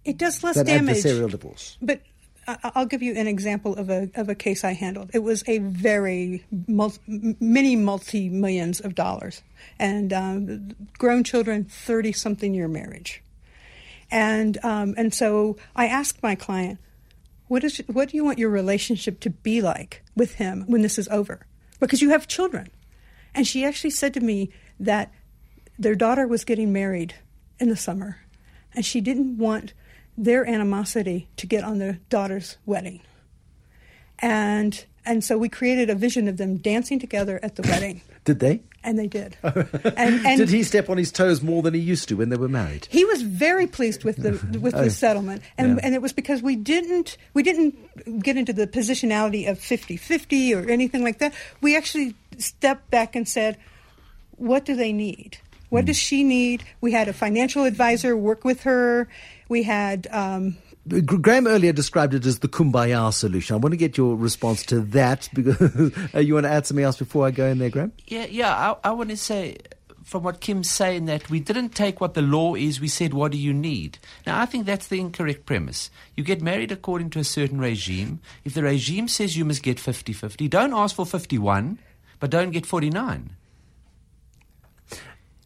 It 0.05 0.19
does 0.19 0.43
less 0.43 0.63
damage. 0.63 0.99
adversarial 0.99 1.31
divorce. 1.31 1.77
But 1.81 2.01
I'll 2.47 2.87
give 2.87 3.03
you 3.03 3.15
an 3.15 3.27
example 3.27 3.75
of 3.77 3.89
a 3.89 4.11
of 4.15 4.29
a 4.29 4.35
case 4.35 4.65
I 4.65 4.73
handled. 4.73 5.11
It 5.15 5.21
was 5.21 5.43
a 5.47 5.59
very 5.59 6.45
multi, 6.67 7.37
many 7.41 7.77
multi 7.77 8.29
millions 8.29 8.81
of 8.81 8.95
dollars, 8.95 9.43
and 9.79 10.13
um, 10.13 10.77
grown 10.99 11.25
children, 11.25 11.65
thirty 11.65 12.13
something 12.13 12.55
year 12.55 12.69
marriage, 12.69 13.23
and 14.11 14.63
um, 14.63 14.95
and 14.97 15.15
so 15.15 15.57
I 15.75 15.87
asked 15.87 16.23
my 16.23 16.35
client, 16.35 16.79
"What 17.49 17.65
is 17.65 17.83
what 17.87 18.11
do 18.11 18.17
you 18.17 18.25
want 18.25 18.39
your 18.39 18.51
relationship 18.51 19.21
to 19.21 19.31
be 19.31 19.63
like 19.63 20.03
with 20.15 20.35
him 20.35 20.65
when 20.67 20.83
this 20.83 20.99
is 20.99 21.09
over? 21.09 21.47
Because 21.81 22.03
you 22.03 22.11
have 22.11 22.29
children," 22.29 22.69
and 23.35 23.47
she 23.47 23.65
actually 23.65 23.91
said 23.91 24.13
to 24.15 24.21
me 24.21 24.51
that 24.79 25.11
their 25.79 25.95
daughter 25.95 26.27
was 26.27 26.45
getting 26.45 26.73
married 26.73 27.15
in 27.59 27.71
the 27.71 27.77
summer, 27.77 28.19
and 28.75 28.85
she 28.85 29.01
didn't 29.01 29.39
want 29.39 29.73
their 30.17 30.47
animosity 30.49 31.29
to 31.37 31.47
get 31.47 31.65
on 31.65 31.79
their 31.79 31.99
daughter's 32.09 32.57
wedding. 32.67 33.01
And 34.19 34.85
and 35.07 35.23
so 35.23 35.37
we 35.37 35.49
created 35.49 35.91
a 35.91 35.95
vision 35.95 36.29
of 36.29 36.37
them 36.37 36.57
dancing 36.57 36.99
together 36.99 37.39
at 37.43 37.57
the 37.57 37.63
wedding, 37.69 38.01
Did 38.25 38.41
they? 38.41 38.63
and 38.83 38.99
they 38.99 39.07
did. 39.07 39.37
And, 39.45 40.27
and 40.27 40.39
Did 40.39 40.49
he 40.51 40.63
step 40.63 40.89
on 40.89 40.99
his 40.99 41.13
toes 41.13 41.43
more 41.43 41.63
than 41.63 41.75
he 41.75 41.81
used 41.81 42.09
to 42.09 42.17
when 42.17 42.29
they 42.29 42.37
were 42.37 42.49
married? 42.49 42.87
he 42.91 43.05
was 43.05 43.23
very 43.23 43.67
pleased 43.67 44.05
with 44.05 44.17
the 44.17 44.33
with 44.59 44.73
the 44.75 44.85
oh. 44.85 44.89
settlement 44.89 45.43
and 45.59 45.77
Yeah. 45.77 45.81
and 45.83 45.95
it 45.95 46.03
was 46.03 46.13
because 46.13 46.43
we 46.43 46.57
didn't 46.57 47.17
we 47.35 47.43
didn't 47.43 48.23
get 48.23 48.37
into 48.37 48.53
the 48.53 48.67
positionality 48.67 49.49
of 49.49 49.59
50-50 49.59 50.57
or 50.57 50.71
anything 50.71 51.03
like 51.03 51.19
that 51.19 51.35
we 51.61 51.77
actually 51.77 52.15
stepped 52.39 52.91
back 52.91 53.17
and 53.17 53.29
said 53.29 53.57
what 54.37 54.65
do 54.65 54.75
they 54.77 54.93
need 54.93 55.39
what 55.71 55.83
hmm. 55.83 55.87
does 55.87 55.97
she 55.97 56.25
need 56.25 56.65
we 56.81 56.93
had 56.93 57.09
a 57.09 57.13
financial 57.13 57.65
advisor 57.65 58.17
work 58.17 58.45
with 58.45 58.63
her 58.63 59.09
we 59.49 59.63
had 59.63 60.07
um, 60.11 60.57
Graeme 60.87 61.47
earlier 61.47 61.73
described 61.73 62.13
it 62.13 62.27
as 62.27 62.41
the 62.41 62.49
kumbaya 62.49 63.13
solution. 63.13 63.55
I 63.55 63.59
want 63.59 63.73
to 63.73 63.77
get 63.77 63.97
your 63.97 64.17
response 64.17 64.65
to 64.67 64.81
that 64.81 65.29
because 65.35 65.93
uh, 66.15 66.19
you 66.19 66.35
want 66.35 66.45
to 66.45 66.51
add 66.51 66.67
something 66.67 66.85
else 66.85 66.99
before 66.99 67.27
I 67.27 67.31
go 67.31 67.47
in 67.47 67.59
there, 67.59 67.71
Graeme? 67.71 67.93
Yeah, 68.07 68.27
yeah. 68.27 68.55
I, 68.85 68.89
I 68.89 68.93
want 68.93 69.11
to 69.11 69.17
say, 69.17 69.57
from 70.03 70.23
what 70.25 70.41
Kim's 70.41 70.71
saying, 70.71 71.07
that 71.07 71.31
we 71.31 71.41
didn't 71.41 71.71
take 71.71 72.01
what 72.01 72.13
the 72.13 72.23
law 72.23 72.55
is. 72.55 72.81
We 72.81 72.89
said, 72.89 73.15
what 73.15 73.33
do 73.33 73.39
you 73.39 73.55
need? 73.55 73.99
Now, 74.27 74.41
I 74.41 74.45
think 74.45 74.67
that's 74.67 74.89
the 74.89 75.01
incorrect 75.01 75.47
premise. 75.47 75.91
You 76.17 76.25
get 76.25 76.43
married 76.43 76.71
according 76.71 77.11
to 77.11 77.19
a 77.19 77.25
certain 77.25 77.59
regime. 77.59 78.21
If 78.45 78.53
the 78.53 78.63
regime 78.63 79.09
says 79.09 79.39
you 79.39 79.47
must 79.47 79.63
get 79.63 79.79
50-50, 79.79 80.51
don't 80.51 80.75
ask 80.75 80.97
for 80.97 81.07
51, 81.07 81.79
but 82.21 82.31
don't 82.31 82.51
get 82.51 82.67
49. 82.67 83.37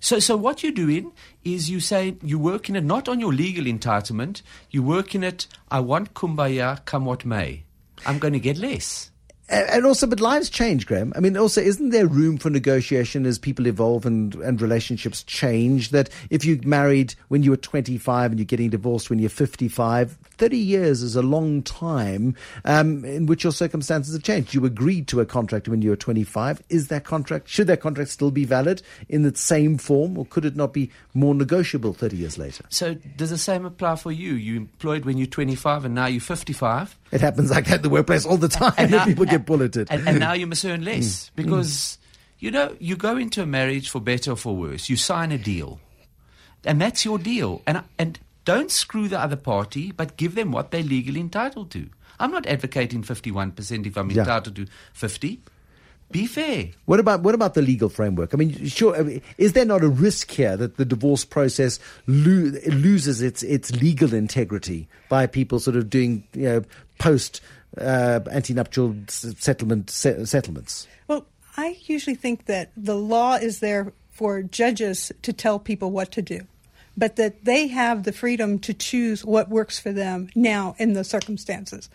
So, 0.00 0.18
so 0.18 0.36
what 0.36 0.62
you're 0.62 0.72
doing 0.72 1.12
is 1.44 1.68
you 1.68 1.80
say 1.80 2.16
you 2.22 2.38
work 2.38 2.68
in 2.68 2.76
it 2.76 2.84
not 2.84 3.08
on 3.08 3.20
your 3.20 3.32
legal 3.32 3.64
entitlement. 3.64 4.42
You 4.70 4.82
work 4.82 5.14
in 5.14 5.24
it. 5.24 5.46
I 5.70 5.80
want 5.80 6.14
kumbaya, 6.14 6.84
come 6.84 7.04
what 7.04 7.24
may. 7.24 7.64
I'm 8.06 8.18
going 8.18 8.34
to 8.34 8.40
get 8.40 8.56
less. 8.58 9.10
And 9.48 9.86
also, 9.86 10.06
but 10.06 10.20
lives 10.20 10.50
change, 10.50 10.86
Graeme. 10.86 11.12
I 11.16 11.20
mean, 11.20 11.36
also, 11.36 11.62
isn't 11.62 11.88
there 11.88 12.06
room 12.06 12.36
for 12.36 12.50
negotiation 12.50 13.24
as 13.24 13.38
people 13.38 13.66
evolve 13.66 14.04
and, 14.04 14.34
and 14.36 14.60
relationships 14.60 15.22
change? 15.22 15.88
That 15.90 16.10
if 16.28 16.44
you 16.44 16.60
married 16.64 17.14
when 17.28 17.42
you 17.42 17.52
were 17.52 17.56
25 17.56 18.32
and 18.32 18.38
you're 18.38 18.44
getting 18.44 18.68
divorced 18.68 19.08
when 19.08 19.18
you're 19.18 19.30
55, 19.30 20.18
30 20.36 20.56
years 20.56 21.02
is 21.02 21.16
a 21.16 21.22
long 21.22 21.62
time 21.62 22.36
um, 22.66 23.04
in 23.06 23.24
which 23.24 23.42
your 23.42 23.52
circumstances 23.52 24.12
have 24.12 24.22
changed. 24.22 24.52
You 24.52 24.66
agreed 24.66 25.08
to 25.08 25.20
a 25.20 25.26
contract 25.26 25.66
when 25.66 25.80
you 25.80 25.90
were 25.90 25.96
25. 25.96 26.62
Is 26.68 26.88
that 26.88 27.04
contract, 27.04 27.48
should 27.48 27.68
that 27.68 27.80
contract 27.80 28.10
still 28.10 28.30
be 28.30 28.44
valid 28.44 28.82
in 29.08 29.22
the 29.22 29.34
same 29.34 29.78
form 29.78 30.18
or 30.18 30.26
could 30.26 30.44
it 30.44 30.56
not 30.56 30.74
be 30.74 30.90
more 31.14 31.34
negotiable 31.34 31.94
30 31.94 32.16
years 32.16 32.36
later? 32.36 32.64
So 32.68 32.94
does 33.16 33.30
the 33.30 33.38
same 33.38 33.64
apply 33.64 33.96
for 33.96 34.12
you? 34.12 34.34
You 34.34 34.56
employed 34.58 35.06
when 35.06 35.16
you're 35.16 35.26
25 35.26 35.86
and 35.86 35.94
now 35.94 36.06
you're 36.06 36.20
55. 36.20 36.96
It 37.10 37.20
happens 37.20 37.50
like 37.50 37.66
that 37.66 37.76
in 37.76 37.82
the 37.82 37.88
workplace 37.88 38.26
all 38.26 38.36
the 38.36 38.48
time. 38.48 38.72
now- 38.90 39.04
people 39.04 39.24
get 39.24 39.46
bulleted. 39.46 39.88
And, 39.90 40.06
and 40.08 40.18
now 40.20 40.32
you 40.34 40.46
must 40.46 40.64
earn 40.64 40.82
Mm. 40.82 40.86
less 40.86 41.30
because, 41.34 41.98
you 42.38 42.50
know, 42.50 42.76
you 42.78 42.96
go 42.96 43.16
into 43.16 43.42
a 43.42 43.46
marriage 43.46 43.88
for 43.88 44.00
better 44.00 44.32
or 44.32 44.36
for 44.36 44.54
worse. 44.54 44.88
You 44.88 44.96
sign 44.96 45.32
a 45.32 45.38
deal. 45.38 45.80
And 46.64 46.80
that's 46.80 47.04
your 47.04 47.18
deal. 47.18 47.62
And, 47.66 47.82
and 47.98 48.18
don't 48.44 48.70
screw 48.70 49.08
the 49.08 49.18
other 49.18 49.36
party, 49.36 49.92
but 49.92 50.16
give 50.16 50.34
them 50.34 50.52
what 50.52 50.70
they're 50.70 50.82
legally 50.82 51.20
entitled 51.20 51.70
to. 51.72 51.88
I'm 52.20 52.30
not 52.32 52.46
advocating 52.46 53.02
51% 53.02 53.86
if 53.86 53.96
I'm 53.96 54.10
Yeah. 54.10 54.20
entitled 54.22 54.56
to 54.56 54.66
50. 54.92 55.40
Be 56.10 56.26
fair. 56.26 56.70
What 56.86 57.00
about 57.00 57.20
what 57.22 57.34
about 57.34 57.52
the 57.52 57.60
legal 57.60 57.90
framework? 57.90 58.32
I 58.32 58.38
mean, 58.38 58.66
sure, 58.66 58.96
I 58.96 59.02
mean, 59.02 59.22
is 59.36 59.52
there 59.52 59.66
not 59.66 59.84
a 59.84 59.88
risk 59.88 60.30
here 60.30 60.56
that 60.56 60.78
the 60.78 60.86
divorce 60.86 61.26
process 61.26 61.78
lo- 62.06 62.50
loses 62.66 63.20
its 63.20 63.42
its 63.42 63.72
legal 63.76 64.14
integrity 64.14 64.88
by 65.10 65.26
people 65.26 65.60
sort 65.60 65.76
of 65.76 65.90
doing 65.90 66.24
you 66.32 66.44
know 66.44 66.62
post 66.98 67.40
uh, 67.80 68.20
ante-nuptial 68.30 68.96
settlement 69.08 69.90
se- 69.90 70.24
settlements? 70.24 70.86
Well, 71.06 71.26
I 71.56 71.78
usually 71.82 72.16
think 72.16 72.46
that 72.46 72.70
the 72.76 72.96
law 72.96 73.34
is 73.34 73.60
there 73.60 73.92
for 74.10 74.42
judges 74.42 75.12
to 75.22 75.32
tell 75.32 75.58
people 75.58 75.90
what 75.90 76.10
to 76.12 76.22
do, 76.22 76.40
but 76.96 77.16
that 77.16 77.44
they 77.44 77.68
have 77.68 78.02
the 78.02 78.12
freedom 78.12 78.58
to 78.60 78.74
choose 78.74 79.24
what 79.24 79.48
works 79.48 79.78
for 79.78 79.92
them 79.92 80.28
now 80.34 80.74
in 80.78 80.94
the 80.94 81.04
circumstances. 81.04 81.88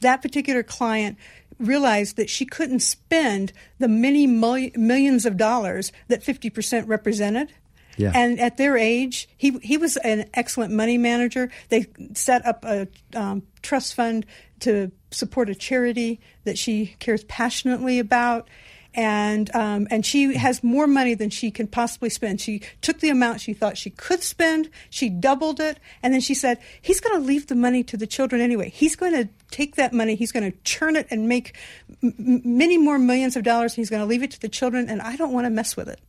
That 0.00 0.22
particular 0.22 0.62
client 0.62 1.18
realized 1.58 2.16
that 2.16 2.30
she 2.30 2.44
couldn't 2.44 2.80
spend 2.80 3.52
the 3.78 3.88
many 3.88 4.26
mil- 4.26 4.70
millions 4.76 5.26
of 5.26 5.36
dollars 5.36 5.92
that 6.08 6.22
50% 6.22 6.86
represented. 6.86 7.52
Yeah. 7.96 8.12
And 8.14 8.38
at 8.38 8.56
their 8.56 8.76
age, 8.76 9.28
he 9.36 9.58
he 9.60 9.76
was 9.76 9.96
an 9.98 10.30
excellent 10.32 10.72
money 10.72 10.96
manager. 10.96 11.50
They 11.68 11.86
set 12.14 12.46
up 12.46 12.64
a 12.64 12.86
um, 13.12 13.42
trust 13.60 13.94
fund 13.94 14.24
to 14.60 14.90
support 15.10 15.48
a 15.48 15.54
charity 15.54 16.20
that 16.44 16.58
she 16.58 16.94
cares 16.98 17.24
passionately 17.24 17.98
about, 17.98 18.48
and 18.94 19.54
um, 19.54 19.86
and 19.90 20.04
she 20.04 20.34
has 20.34 20.64
more 20.64 20.86
money 20.86 21.14
than 21.14 21.30
she 21.30 21.50
can 21.50 21.66
possibly 21.66 22.10
spend. 22.10 22.40
She 22.40 22.62
took 22.80 23.00
the 23.00 23.10
amount 23.10 23.40
she 23.40 23.52
thought 23.52 23.76
she 23.76 23.90
could 23.90 24.22
spend, 24.22 24.70
she 24.90 25.08
doubled 25.08 25.60
it, 25.60 25.78
and 26.02 26.12
then 26.12 26.20
she 26.20 26.34
said, 26.34 26.58
"He's 26.80 27.00
going 27.00 27.20
to 27.20 27.26
leave 27.26 27.46
the 27.46 27.54
money 27.54 27.82
to 27.84 27.96
the 27.96 28.06
children 28.06 28.40
anyway. 28.40 28.70
He's 28.70 28.96
going 28.96 29.12
to 29.12 29.28
take 29.50 29.76
that 29.76 29.92
money, 29.92 30.14
he's 30.14 30.32
going 30.32 30.50
to 30.50 30.56
churn 30.64 30.96
it 30.96 31.06
and 31.10 31.28
make 31.28 31.56
m- 32.02 32.14
many 32.44 32.78
more 32.78 32.98
millions 32.98 33.36
of 33.36 33.44
dollars. 33.44 33.72
And 33.72 33.76
he's 33.76 33.90
going 33.90 34.02
to 34.02 34.06
leave 34.06 34.22
it 34.22 34.30
to 34.32 34.40
the 34.40 34.48
children, 34.48 34.88
and 34.88 35.00
I 35.00 35.16
don't 35.16 35.32
want 35.32 35.46
to 35.46 35.50
mess 35.50 35.76
with 35.76 35.88
it." 35.88 36.00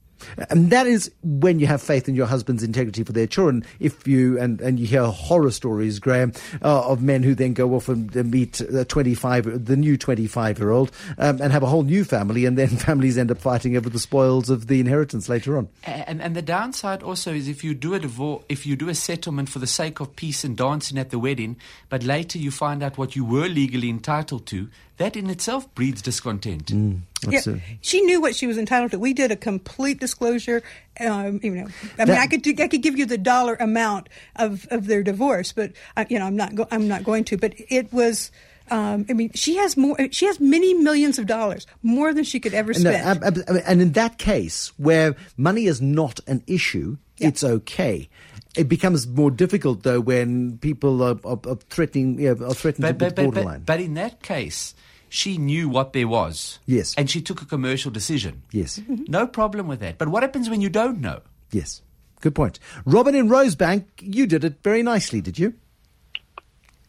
And 0.50 0.72
that 0.72 0.88
is 0.88 1.12
when 1.24 1.60
you 1.60 1.68
have 1.68 1.82
faith 1.82 2.08
in 2.08 2.16
your 2.16 2.26
husband's 2.26 2.64
integrity 2.64 3.04
for 3.04 3.12
their 3.12 3.28
children. 3.28 3.64
If 3.80 4.08
you 4.08 4.40
and, 4.40 4.62
and 4.62 4.80
you 4.80 4.88
hear 4.88 5.06
horror 5.06 5.52
stories, 5.52 6.00
Graeme, 6.00 6.34
uh, 6.62 6.88
of 6.88 7.02
men 7.02 7.24
who 7.24 7.36
then 7.36 7.54
go 7.54 7.76
off 7.76 7.90
and 7.90 8.14
meet 8.32 8.54
the 8.54 8.86
twenty 8.86 9.16
five, 9.16 9.66
the 9.66 9.76
new 9.76 9.98
twenty 9.98 10.28
five 10.28 10.60
year 10.60 10.72
old, 10.72 10.92
um, 11.18 11.42
and 11.42 11.52
have 11.52 11.64
a 11.64 11.68
whole 11.68 11.84
new 11.84 12.04
family, 12.04 12.46
and 12.46 12.58
then 12.58 12.68
families 12.90 13.18
end 13.18 13.32
up 13.32 13.40
fighting 13.40 13.76
over 13.76 13.90
the 13.90 14.00
spoils 14.00 14.50
of 14.50 14.68
the 14.68 14.80
inheritance 14.80 15.30
later 15.30 15.58
on. 15.58 15.70
And, 15.84 16.22
and 16.22 16.36
the 16.36 16.42
downside 16.42 17.04
also 17.04 17.34
is 17.34 17.48
if 17.48 17.64
you 17.64 17.74
do 17.74 17.94
a 17.94 18.00
divorce, 18.00 18.44
if 18.50 18.66
you 18.66 18.76
do 18.76 18.90
a 18.90 18.96
settlement 18.96 19.50
for 19.50 19.60
the 19.60 19.68
sake 19.68 20.00
of 20.00 20.16
peace 20.16 20.44
and 20.44 20.56
dancing 20.58 20.98
at 20.98 21.10
the 21.10 21.20
wedding, 21.20 21.58
but 21.90 22.04
later 22.04 22.38
you 22.38 22.52
find 22.52 22.84
out 22.84 22.98
what 22.98 23.16
you 23.16 23.26
were 23.26 23.48
legally 23.48 23.90
entitled 23.90 24.46
to, 24.48 24.70
that 25.00 25.18
in 25.18 25.30
itself 25.30 25.74
breeds 25.76 26.02
discontent. 26.02 26.70
Yeah, 26.70 26.94
That's 27.24 27.48
it. 27.48 27.62
she 27.82 28.02
knew 28.02 28.22
what 28.22 28.36
she 28.36 28.46
was 28.48 28.58
entitled 28.58 28.92
to. 28.92 29.00
We 29.00 29.14
did 29.14 29.32
a 29.32 29.36
complete 29.36 30.00
disclosure. 30.00 30.62
Um, 31.00 31.40
you 31.42 31.52
know, 31.52 31.68
I 31.98 32.06
mean, 32.06 32.18
I 32.18 32.28
could 32.28 32.42
do, 32.44 32.54
I 32.60 32.68
could 32.68 32.82
give 32.84 32.98
you 32.98 33.06
the 33.06 33.18
dollar 33.18 33.56
amount 33.56 34.10
of, 34.36 34.68
of 34.72 34.86
their 34.88 35.02
divorce, 35.04 35.52
but 35.52 35.72
uh, 35.98 36.06
you 36.10 36.20
know, 36.20 36.26
I'm 36.26 36.36
not 36.36 36.54
go, 36.56 36.68
I'm 36.72 36.88
not 36.88 37.04
going 37.04 37.24
to. 37.26 37.38
But 37.38 37.56
it 37.58 37.92
was. 37.92 38.32
Um, 38.72 39.08
I 39.10 39.14
mean, 39.14 39.32
she 39.34 39.56
has 39.58 39.76
more. 39.76 39.98
She 40.12 40.28
has 40.28 40.40
many 40.40 40.76
millions 40.76 41.18
of 41.18 41.26
dollars, 41.26 41.66
more 41.82 42.14
than 42.14 42.24
she 42.24 42.40
could 42.40 42.54
ever 42.54 42.72
No, 42.74 42.80
spend. 42.92 43.24
ab- 43.24 43.24
ab- 43.24 43.62
and 43.66 43.82
in 43.82 43.94
that 43.94 44.20
case, 44.20 44.72
where 44.78 45.16
money 45.38 45.66
is 45.66 45.82
not 45.82 46.20
an 46.28 46.44
issue, 46.46 46.98
Yeah. 47.18 47.30
it's 47.30 47.44
okay. 47.44 48.10
It 48.56 48.70
becomes 48.70 49.08
more 49.08 49.32
difficult 49.32 49.82
though 49.82 50.00
when 50.00 50.60
people 50.60 51.02
are, 51.02 51.18
are, 51.24 51.40
are 51.48 51.56
threatening, 51.70 52.20
you 52.20 52.36
know, 52.36 52.46
are 52.48 52.54
threatened 52.54 52.84
But, 52.84 53.00
to 53.00 53.06
but, 53.06 53.16
be 53.16 53.16
but, 53.16 53.24
borderline. 53.34 53.60
but, 53.62 53.66
but 53.66 53.80
in 53.82 53.96
that 53.96 54.22
case, 54.22 54.76
she 55.10 55.38
knew 55.38 55.68
what 55.70 55.94
there 55.94 56.08
was. 56.08 56.60
Yes. 56.66 56.96
And 56.98 57.10
she 57.10 57.22
took 57.22 57.42
a 57.42 57.46
commercial 57.46 57.92
decision. 57.92 58.44
yes, 58.52 58.80
No 59.08 59.28
problem 59.28 59.68
with 59.68 59.80
that. 59.82 59.98
But 59.98 60.10
what 60.10 60.24
happens 60.24 60.50
when 60.50 60.62
you 60.62 60.70
don't 60.70 61.00
know? 61.02 61.22
yes, 61.52 61.82
good 62.22 62.36
point. 62.36 62.60
Robin 62.86 63.16
in 63.16 63.28
Rosebank, 63.30 63.86
you 64.02 64.28
did 64.28 64.44
it 64.44 64.58
very 64.64 64.84
nicely, 64.84 65.20
did 65.22 65.40
you? 65.40 65.54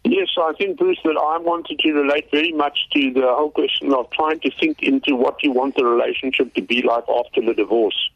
Yes, 0.04 0.28
I 0.38 0.52
think, 0.56 0.78
Bruce, 0.78 0.98
that 1.04 1.16
I 1.16 1.38
wanted 1.38 1.78
to 1.78 1.92
relate 1.92 2.30
very 2.30 2.52
much 2.52 2.78
to 2.94 3.12
the 3.12 3.20
whole 3.34 3.50
question 3.50 3.92
of 3.92 4.10
trying 4.10 4.40
to 4.40 4.50
think 4.58 4.82
into 4.82 5.14
what 5.14 5.42
you 5.42 5.52
want 5.52 5.76
the 5.76 5.84
relationship 5.84 6.54
to 6.54 6.62
be 6.62 6.82
like 6.82 7.04
after 7.08 7.42
the 7.42 7.52
divorce 7.54 8.08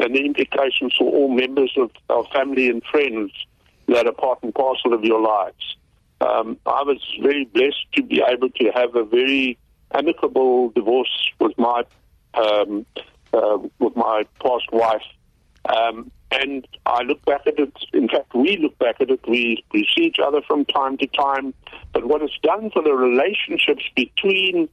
and 0.00 0.14
the 0.14 0.24
implications 0.24 0.94
for 0.98 1.04
all 1.04 1.28
members 1.28 1.72
of, 1.76 1.90
of 2.10 2.26
family 2.32 2.68
and 2.68 2.82
friends 2.90 3.30
that 3.86 4.06
are 4.06 4.12
part 4.12 4.42
and 4.42 4.52
parcel 4.54 4.92
of 4.92 5.04
your 5.04 5.20
lives. 5.20 5.76
Um, 6.20 6.58
I 6.66 6.82
was 6.82 7.00
very 7.22 7.44
blessed 7.44 7.86
to 7.94 8.02
be 8.02 8.22
able 8.26 8.50
to 8.50 8.70
have 8.74 8.94
a 8.96 9.04
very 9.04 9.58
amicable 9.92 10.70
divorce 10.70 11.30
with 11.40 11.56
my 11.58 11.84
um, 12.34 12.84
uh, 13.32 13.58
with 13.78 13.96
my 13.96 14.24
past 14.40 14.72
wife. 14.72 15.02
Um, 15.64 16.10
and 16.30 16.66
I 16.84 17.02
look 17.02 17.24
back 17.24 17.46
at 17.46 17.58
it. 17.58 17.72
In 17.92 18.08
fact, 18.08 18.34
we 18.34 18.58
look 18.58 18.78
back 18.78 18.96
at 19.00 19.10
it. 19.10 19.20
We, 19.26 19.64
we 19.72 19.88
see 19.96 20.04
each 20.04 20.18
other 20.22 20.42
from 20.42 20.64
time 20.66 20.98
to 20.98 21.06
time. 21.06 21.54
But 21.92 22.06
what 22.06 22.22
it's 22.22 22.38
done 22.42 22.70
for 22.70 22.82
the 22.82 22.92
relationships 22.92 23.84
between 23.96 24.68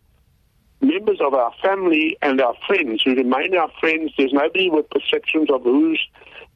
members 0.81 1.19
of 1.21 1.33
our 1.33 1.53
family 1.61 2.17
and 2.21 2.41
our 2.41 2.55
friends 2.67 3.03
who 3.03 3.15
remain 3.15 3.55
our 3.55 3.71
friends, 3.79 4.11
there's 4.17 4.33
nobody 4.33 4.69
with 4.69 4.89
perceptions 4.89 5.49
of 5.49 5.63
who's 5.63 6.05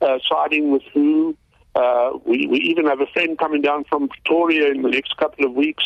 uh, 0.02 0.20
siding 0.30 0.72
with 0.72 0.84
who. 0.94 1.36
Uh, 1.76 2.12
we, 2.26 2.48
we 2.48 2.58
even 2.60 2.86
have 2.86 3.00
a 3.00 3.06
friend 3.08 3.38
coming 3.38 3.62
down 3.62 3.84
from 3.86 4.10
Pretoria 4.10 4.72
in 4.72 4.82
the 4.82 4.90
next 4.90 5.16
couple 5.18 5.46
of 5.46 5.54
weeks. 5.54 5.84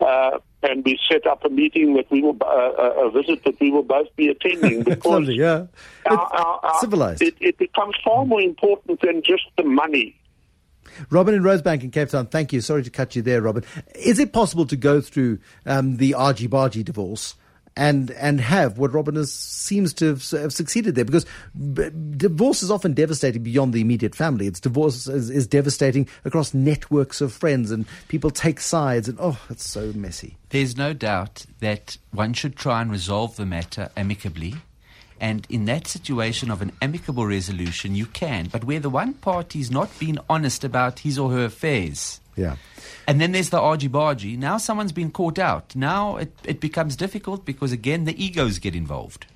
Uh, 0.00 0.38
and 0.62 0.82
we 0.84 0.98
set 1.10 1.26
up 1.26 1.44
a 1.44 1.48
meeting 1.50 1.94
that 1.94 2.10
we 2.10 2.22
will, 2.22 2.36
uh, 2.42 2.46
a 2.46 3.06
a 3.06 3.10
visit 3.10 3.44
that 3.44 3.58
we 3.60 3.70
will 3.70 3.82
both 3.82 4.08
be 4.16 4.28
attending. 4.28 4.82
It's 4.86 5.04
lovely, 5.06 5.34
yeah. 5.36 5.66
our- 6.06 6.18
our- 6.18 6.60
our- 6.62 6.80
civilized. 6.80 7.22
It, 7.22 7.34
it 7.40 7.58
becomes 7.58 7.94
far 8.04 8.24
more 8.24 8.40
important 8.40 9.00
than 9.02 9.22
just 9.22 9.44
the 9.56 9.62
money. 9.62 10.16
Robin 11.10 11.34
in 11.34 11.42
Rosebank 11.42 11.82
in 11.84 11.90
Cape 11.90 12.08
Town, 12.08 12.26
thank 12.26 12.52
you. 12.52 12.60
Sorry 12.60 12.82
to 12.82 12.90
cut 12.90 13.14
you 13.14 13.22
there, 13.22 13.40
Robin. 13.42 13.62
Is 13.94 14.18
it 14.18 14.32
possible 14.32 14.66
to 14.66 14.76
go 14.76 15.00
through 15.00 15.38
um, 15.66 15.98
the 15.98 16.14
argy 16.14 16.48
bargy 16.48 16.84
divorce 16.84 17.34
and 17.76 18.10
and 18.12 18.40
have 18.40 18.78
what 18.78 18.92
Robin 18.92 19.16
has, 19.16 19.32
seems 19.32 19.92
to 19.94 20.08
have, 20.08 20.30
have 20.30 20.52
succeeded 20.52 20.94
there? 20.94 21.04
Because 21.04 21.26
b- 21.74 21.90
divorce 22.16 22.62
is 22.62 22.70
often 22.70 22.94
devastating 22.94 23.42
beyond 23.42 23.72
the 23.72 23.80
immediate 23.80 24.14
family. 24.14 24.46
It's 24.46 24.60
divorce 24.60 25.06
is, 25.06 25.30
is 25.30 25.46
devastating 25.46 26.08
across 26.24 26.52
networks 26.54 27.20
of 27.20 27.32
friends, 27.32 27.70
and 27.70 27.86
people 28.08 28.30
take 28.30 28.60
sides, 28.60 29.08
and 29.08 29.18
oh, 29.20 29.38
it's 29.48 29.68
so 29.68 29.92
messy. 29.94 30.36
There's 30.50 30.76
no 30.76 30.92
doubt 30.92 31.46
that 31.60 31.96
one 32.10 32.32
should 32.32 32.56
try 32.56 32.82
and 32.82 32.90
resolve 32.90 33.36
the 33.36 33.46
matter 33.46 33.90
amicably. 33.96 34.56
And 35.20 35.46
in 35.50 35.66
that 35.66 35.86
situation 35.86 36.50
of 36.50 36.62
an 36.62 36.72
amicable 36.80 37.26
resolution, 37.26 37.94
you 37.94 38.06
can. 38.06 38.46
But 38.46 38.64
where 38.64 38.80
the 38.80 38.88
one 38.88 39.12
party's 39.12 39.70
not 39.70 39.96
been 39.98 40.18
honest 40.30 40.64
about 40.64 41.00
his 41.00 41.18
or 41.18 41.30
her 41.30 41.44
affairs, 41.44 42.19
Yeah. 42.36 42.56
and 43.06 43.20
then 43.20 43.32
there's 43.32 43.50
the 43.50 43.60
argy 43.60 43.88
bargy, 43.88 44.38
now 44.38 44.56
someone's 44.56 44.92
been 44.92 45.10
caught 45.10 45.38
out. 45.38 45.74
Now 45.76 46.16
it, 46.16 46.32
it 46.44 46.60
becomes 46.60 46.96
difficult 46.96 47.44
because, 47.44 47.72
again, 47.72 48.04
the 48.04 48.22
egos 48.24 48.58
get 48.58 48.74
involved. 48.74 49.26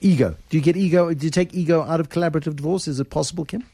Ego. 0.00 0.36
Do 0.50 0.56
you 0.56 0.62
get 0.62 0.76
ego? 0.76 1.12
Do 1.14 1.24
you 1.26 1.30
take 1.30 1.54
ego 1.54 1.82
out 1.82 1.98
of 2.00 2.08
collaborative 2.10 2.56
divorce? 2.56 2.86
Is 2.88 3.00
it 3.00 3.08
possible, 3.10 3.44
Kim? 3.44 3.64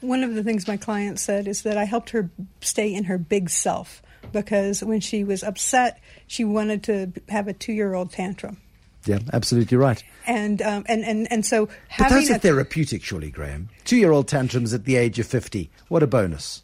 One 0.00 0.24
of 0.24 0.34
the 0.34 0.42
things 0.42 0.66
my 0.66 0.76
client 0.76 1.18
said 1.20 1.46
is 1.46 1.62
that 1.62 1.76
I 1.76 1.84
helped 1.84 2.10
her 2.10 2.30
stay 2.60 2.92
in 2.92 3.04
her 3.04 3.18
big 3.18 3.50
self 3.50 4.02
because 4.32 4.82
when 4.82 5.00
she 5.00 5.22
was 5.22 5.42
upset, 5.42 6.00
she 6.26 6.44
wanted 6.44 6.82
to 6.84 7.12
have 7.28 7.46
a 7.46 7.52
two-year-old 7.52 8.10
tantrum, 8.10 8.56
Yeah, 9.04 9.18
absolutely 9.32 9.76
right. 9.76 10.02
and 10.26 10.60
um, 10.62 10.84
and 10.88 11.04
and 11.04 11.30
and 11.30 11.44
so 11.46 11.66
But 11.66 11.74
having 11.88 12.18
those 12.18 12.30
are 12.30 12.34
a- 12.36 12.38
therapeutic, 12.38 13.04
surely, 13.04 13.30
Graeme. 13.30 13.68
Two-year-old 13.84 14.26
tantrums 14.28 14.72
at 14.74 14.84
the 14.86 14.96
age 14.96 15.18
of 15.18 15.26
fifty. 15.26 15.70
What 15.88 16.02
a 16.02 16.06
bonus. 16.06 16.62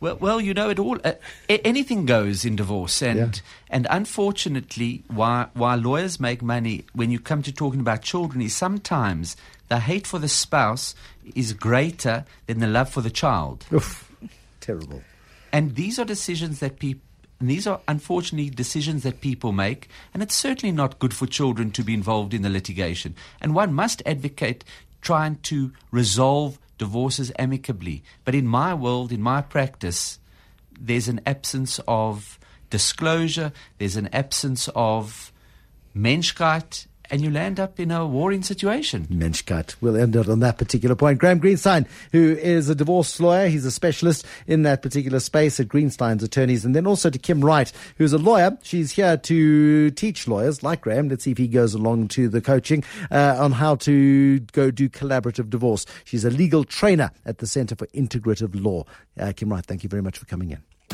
Well, 0.00 0.16
well, 0.20 0.40
you 0.40 0.52
know, 0.54 0.68
it 0.70 0.78
all 0.78 0.98
uh, 1.04 1.12
anything 1.48 2.04
goes 2.04 2.44
in 2.44 2.56
divorce, 2.56 3.00
and 3.02 3.18
Yeah. 3.18 3.32
and 3.70 3.86
unfortunately, 3.90 5.02
why 5.08 5.46
why 5.54 5.76
lawyers 5.76 6.18
make 6.20 6.42
money 6.42 6.84
when 6.94 7.10
you 7.10 7.18
come 7.20 7.42
to 7.42 7.52
talking 7.52 7.80
about 7.80 8.02
children 8.02 8.42
is 8.42 8.54
sometimes 8.54 9.36
the 9.68 9.78
hate 9.80 10.06
for 10.06 10.18
the 10.18 10.28
spouse 10.28 10.94
is 11.34 11.52
greater 11.54 12.24
than 12.46 12.58
the 12.60 12.66
love 12.66 12.90
for 12.90 13.00
the 13.02 13.10
child, 13.10 13.64
Oof, 13.72 14.10
terrible. 14.60 15.02
and 15.52 15.74
these 15.74 15.98
are 15.98 16.04
decisions 16.04 16.58
that 16.60 16.78
people. 16.78 17.00
These 17.40 17.66
are 17.66 17.80
unfortunately 17.88 18.48
decisions 18.50 19.02
that 19.02 19.20
people 19.20 19.52
make, 19.52 19.88
and 20.14 20.22
it's 20.22 20.34
certainly 20.36 20.72
not 20.72 20.98
good 20.98 21.12
for 21.12 21.26
children 21.26 21.70
to 21.72 21.82
be 21.82 21.92
involved 21.92 22.32
in 22.32 22.42
the 22.42 22.48
litigation. 22.50 23.14
And 23.40 23.54
one 23.54 23.72
must 23.74 24.02
advocate 24.06 24.64
trying 25.02 25.36
to 25.42 25.72
resolve 25.90 26.58
divorces 26.78 27.32
amicably. 27.38 28.02
But 28.24 28.34
in 28.34 28.46
my 28.46 28.74
world, 28.74 29.12
in 29.12 29.22
my 29.22 29.42
practice, 29.42 30.18
there's 30.78 31.08
an 31.08 31.20
absence 31.26 31.80
of 31.86 32.38
disclosure, 32.70 33.52
there's 33.78 33.96
an 33.96 34.08
absence 34.12 34.68
of 34.74 35.32
menschkeit, 35.96 36.86
and 37.10 37.20
you 37.22 37.30
land 37.30 37.60
up 37.60 37.78
in 37.78 37.90
a 37.90 38.06
warring 38.06 38.42
situation. 38.42 39.06
Menschkeit. 39.06 39.74
We'll 39.80 39.96
end 39.96 40.16
it 40.16 40.28
on 40.28 40.40
that 40.40 40.58
particular 40.58 40.94
point. 40.94 41.18
Graeme 41.18 41.40
Greenstein, 41.40 41.86
who 42.12 42.36
is 42.36 42.68
a 42.68 42.74
divorce 42.74 43.20
lawyer, 43.20 43.48
he's 43.48 43.64
a 43.64 43.70
specialist 43.70 44.24
in 44.46 44.62
that 44.62 44.82
particular 44.82 45.20
space 45.20 45.60
at 45.60 45.68
Greenstein's 45.68 46.22
Attorneys, 46.22 46.64
and 46.64 46.74
then 46.74 46.86
also 46.86 47.10
to 47.10 47.18
Kim 47.18 47.44
Wright, 47.44 47.72
who's 47.98 48.12
a 48.12 48.18
lawyer. 48.18 48.56
She's 48.62 48.92
here 48.92 49.16
to 49.16 49.90
teach 49.92 50.26
lawyers 50.26 50.62
like 50.62 50.82
Graeme. 50.82 51.08
Let's 51.08 51.24
see 51.24 51.32
if 51.32 51.38
he 51.38 51.48
goes 51.48 51.74
along 51.74 52.08
to 52.08 52.28
the 52.28 52.40
coaching 52.40 52.84
uh, 53.10 53.36
on 53.38 53.52
how 53.52 53.76
to 53.76 54.40
go 54.52 54.70
do 54.70 54.88
collaborative 54.88 55.50
divorce. 55.50 55.86
She's 56.04 56.24
a 56.24 56.30
legal 56.30 56.64
trainer 56.64 57.10
at 57.24 57.38
the 57.38 57.46
Center 57.46 57.76
for 57.76 57.86
Integrative 57.88 58.60
Law. 58.60 58.84
Uh, 59.18 59.32
Kim 59.34 59.50
Wright, 59.50 59.64
thank 59.64 59.82
you 59.82 59.88
very 59.88 60.02
much 60.02 60.18
for 60.18 60.26
coming 60.26 60.50
in. 60.50 60.62